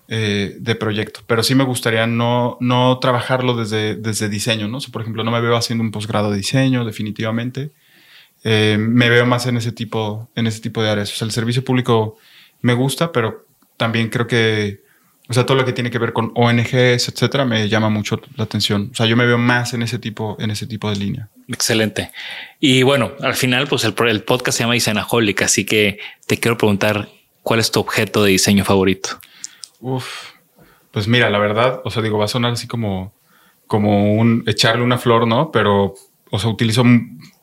[0.09, 1.21] eh, de proyecto.
[1.27, 4.79] Pero sí me gustaría no, no trabajarlo desde, desde diseño, ¿no?
[4.91, 7.71] por ejemplo, no me veo haciendo un posgrado de diseño, definitivamente.
[8.43, 11.11] Eh, me veo más en ese tipo, en ese tipo de áreas.
[11.13, 12.17] O sea, el servicio público
[12.61, 13.45] me gusta, pero
[13.77, 14.81] también creo que,
[15.29, 18.43] o sea, todo lo que tiene que ver con ONGs, etcétera, me llama mucho la
[18.43, 18.89] atención.
[18.91, 21.29] O sea, yo me veo más en ese tipo, en ese tipo de línea.
[21.47, 22.11] Excelente.
[22.59, 26.57] Y bueno, al final, pues el, el podcast se llama Designaholic, así que te quiero
[26.57, 27.09] preguntar
[27.41, 29.19] cuál es tu objeto de diseño favorito.
[29.83, 30.29] Uf,
[30.91, 33.13] pues mira, la verdad, o sea, digo, va a sonar así como,
[33.67, 35.51] como un echarle una flor, ¿no?
[35.51, 35.93] Pero,
[36.31, 36.85] o sea, utilizo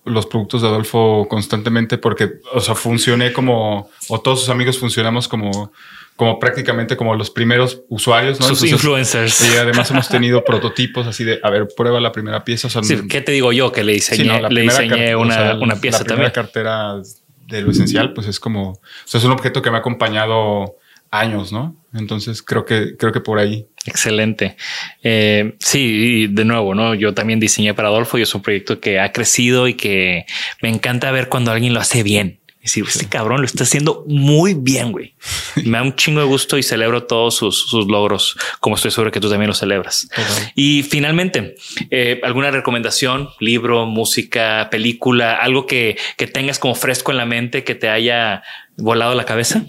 [0.06, 5.28] los productos de Adolfo constantemente porque, o sea, funcioné como, o todos sus amigos funcionamos
[5.28, 5.70] como,
[6.16, 8.46] como prácticamente como los primeros usuarios, ¿no?
[8.46, 9.52] Sus influencers.
[9.52, 12.70] Y además hemos tenido prototipos así de, a ver, prueba la primera pieza.
[12.70, 13.70] sí, ¿Qué te digo yo?
[13.70, 17.02] Que le diseñé, le diseñé una, una, pieza la primera cartera
[17.48, 20.76] de lo esencial, pues es como, o sea, es un objeto que me ha acompañado
[21.10, 21.76] años, ¿no?
[21.92, 23.66] Entonces creo que, creo que por ahí.
[23.84, 24.56] Excelente.
[25.02, 26.94] Eh, sí, de nuevo, ¿no?
[26.94, 30.26] Yo también diseñé para Adolfo y es un proyecto que ha crecido y que
[30.62, 32.40] me encanta ver cuando alguien lo hace bien.
[32.62, 35.14] Es decir, este cabrón lo está haciendo muy bien, güey.
[35.64, 39.18] Me da un chingo de gusto y celebro todos sus, logros, como estoy seguro que
[39.18, 40.10] tú también lo celebras.
[40.54, 41.54] Y finalmente,
[41.90, 43.30] eh, ¿alguna recomendación?
[43.40, 48.42] Libro, música, película, algo que, que tengas como fresco en la mente que te haya
[48.76, 49.64] volado la cabeza?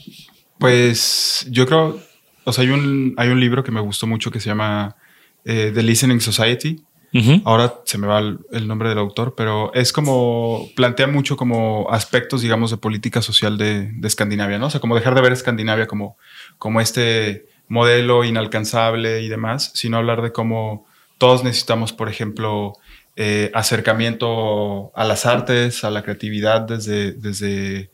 [0.59, 1.97] Pues yo creo,
[2.43, 4.95] o sea, hay un, hay un libro que me gustó mucho que se llama
[5.45, 6.83] eh, The Listening Society.
[7.43, 12.41] Ahora se me va el, nombre del autor, pero es como, plantea mucho como aspectos,
[12.41, 14.67] digamos, de política social de, de, Escandinavia, ¿no?
[14.67, 16.15] O sea, como dejar de ver Escandinavia como,
[16.57, 20.85] como este modelo inalcanzable y demás, sino hablar de cómo
[21.17, 22.77] todos necesitamos, por ejemplo,
[23.17, 27.91] eh, acercamiento a las artes, a la creatividad desde, desde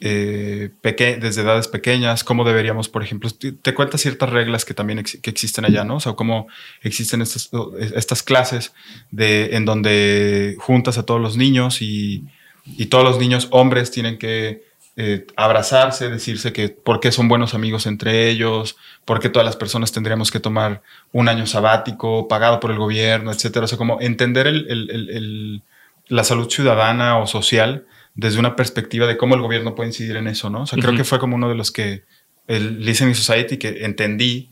[0.00, 5.30] eh, desde edades pequeñas, cómo deberíamos, por ejemplo, te, cuenta ciertas reglas que también que
[5.30, 5.96] existen allá, ¿no?
[5.96, 6.46] O sea, cómo
[6.82, 7.50] existen estas,
[7.94, 8.72] estas clases
[9.10, 12.24] de, en donde juntas a todos los niños y,
[12.64, 14.68] y todos los niños hombres tienen que
[15.00, 19.54] eh, abrazarse, decirse que por qué son buenos amigos entre ellos, por qué todas las
[19.54, 20.82] personas tendríamos que tomar
[21.12, 23.66] un año sabático pagado por el gobierno, etcétera.
[23.66, 25.62] O sea, como entender el,
[26.08, 27.86] la salud ciudadana o social
[28.18, 30.62] desde una perspectiva de cómo el gobierno puede incidir en eso, ¿no?
[30.62, 32.02] O sea, creo que fue como uno de los que
[32.48, 34.50] el Listening Society que entendí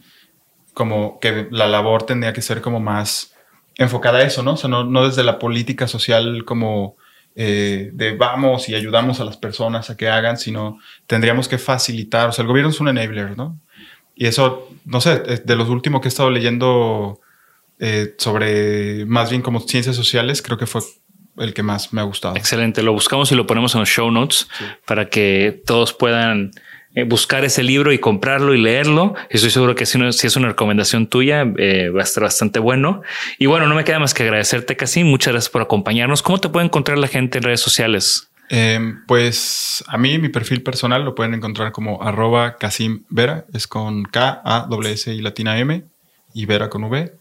[0.72, 3.34] como que la labor tendría que ser como más
[3.74, 4.52] enfocada a eso, ¿no?
[4.52, 6.94] O sea, no, no desde la política social como
[7.34, 12.28] eh, de vamos y ayudamos a las personas a que hagan, sino tendríamos que facilitar,
[12.28, 13.58] o sea, el gobierno es un enabler, ¿no?
[14.14, 17.20] Y eso, no sé, de los últimos que he estado leyendo
[17.80, 20.82] eh, sobre más bien como ciencias sociales, creo que fue
[21.38, 22.36] el que más me ha gustado.
[22.36, 22.82] Excelente.
[22.82, 24.48] Lo buscamos y lo ponemos en los show notes
[24.84, 26.52] para que todos puedan
[26.94, 29.14] eh, buscar ese libro y comprarlo y leerlo.
[29.28, 33.02] Estoy seguro que si, si es una recomendación tuya, eh, va a estar bastante bueno.
[33.38, 35.04] Y bueno, no me queda más que agradecerte, casi.
[35.04, 36.22] Muchas gracias por acompañarnos.
[36.22, 38.30] ¿Cómo te puede encontrar la gente en redes sociales?
[38.48, 43.66] Em, pues a mí, mi perfil personal lo pueden encontrar como arroba Casim Vera, es
[43.66, 45.82] con K, A, W, S y latina M,
[46.32, 47.12] y Vera con V.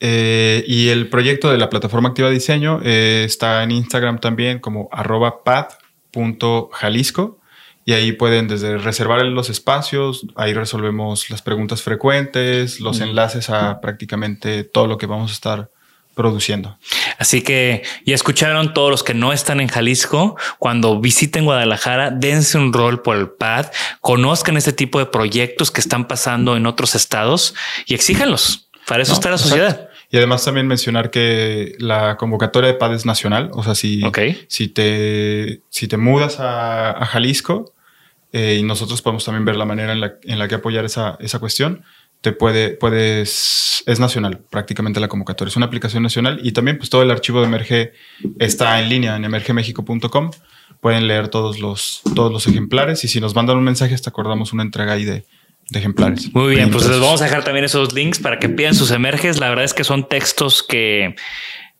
[0.00, 4.88] Eh, y el proyecto de la plataforma Activa Diseño eh, está en Instagram también como
[4.92, 7.38] arroba pad.jalisco.
[7.84, 13.80] Y ahí pueden desde reservar los espacios, ahí resolvemos las preguntas frecuentes, los enlaces a
[13.80, 15.70] prácticamente todo lo que vamos a estar
[16.16, 16.78] produciendo.
[17.18, 22.58] Así que ya escucharon todos los que no están en Jalisco, cuando visiten Guadalajara, dense
[22.58, 23.66] un rol por el PAD,
[24.00, 27.54] conozcan este tipo de proyectos que están pasando en otros estados
[27.86, 28.65] y exíjanlos.
[28.86, 29.88] Para eso está la sociedad.
[30.10, 33.50] Y además también mencionar que la convocatoria de PAD es nacional.
[33.52, 34.02] O sea, si,
[34.48, 37.74] si, te, si te mudas a, Jalisco
[38.32, 41.16] eh, y nosotros podemos también ver la manera en la, en la que apoyar esa,
[41.20, 41.82] esa cuestión,
[42.20, 46.90] te puede, puedes, es nacional prácticamente la convocatoria, es una aplicación nacional y también pues
[46.90, 47.92] todo el archivo de Emerge
[48.38, 50.30] está en línea en emergemexico.com.
[50.80, 54.52] Pueden leer todos los, todos los ejemplares y si nos mandan un mensaje hasta acordamos
[54.52, 55.24] una entrega ahí de,
[55.68, 56.32] de ejemplares.
[56.32, 59.38] Muy bien, pues les vamos a dejar también esos links para que pidan sus emerges.
[59.38, 61.16] La verdad es que son textos que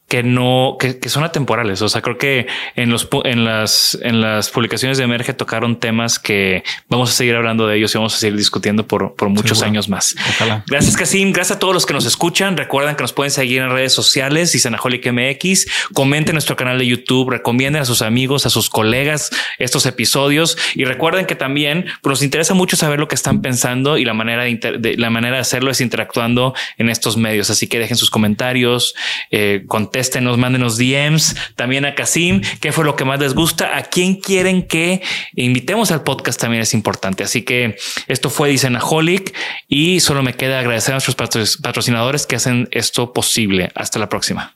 [0.08, 1.82] que no, que, que, son atemporales.
[1.82, 2.46] O sea, creo que
[2.76, 7.34] en los, en las, en las publicaciones de Emerge tocaron temas que vamos a seguir
[7.34, 10.14] hablando de ellos y vamos a seguir discutiendo por, por muchos años más.
[10.28, 10.64] Ojalá.
[10.68, 11.32] Gracias, Casim.
[11.32, 12.56] Gracias a todos los que nos escuchan.
[12.56, 15.66] Recuerden que nos pueden seguir en redes sociales y Sanaholic MX.
[15.92, 20.84] Comenten nuestro canal de YouTube, recomienden a sus amigos, a sus colegas estos episodios y
[20.84, 24.44] recuerden que también pues, nos interesa mucho saber lo que están pensando y la manera
[24.44, 27.50] de, la manera de hacerlo es interactuando en estos medios.
[27.50, 28.94] Así que dejen sus comentarios,
[29.30, 29.64] eh,
[30.38, 34.16] manden los DMs, también a Casim, qué fue lo que más les gusta, a quién
[34.16, 35.02] quieren que
[35.34, 37.24] invitemos al podcast también es importante.
[37.24, 37.76] Así que
[38.06, 39.34] esto fue Dicenaholic
[39.68, 41.16] y solo me queda agradecer a nuestros
[41.60, 43.70] patrocinadores que hacen esto posible.
[43.74, 44.55] Hasta la próxima.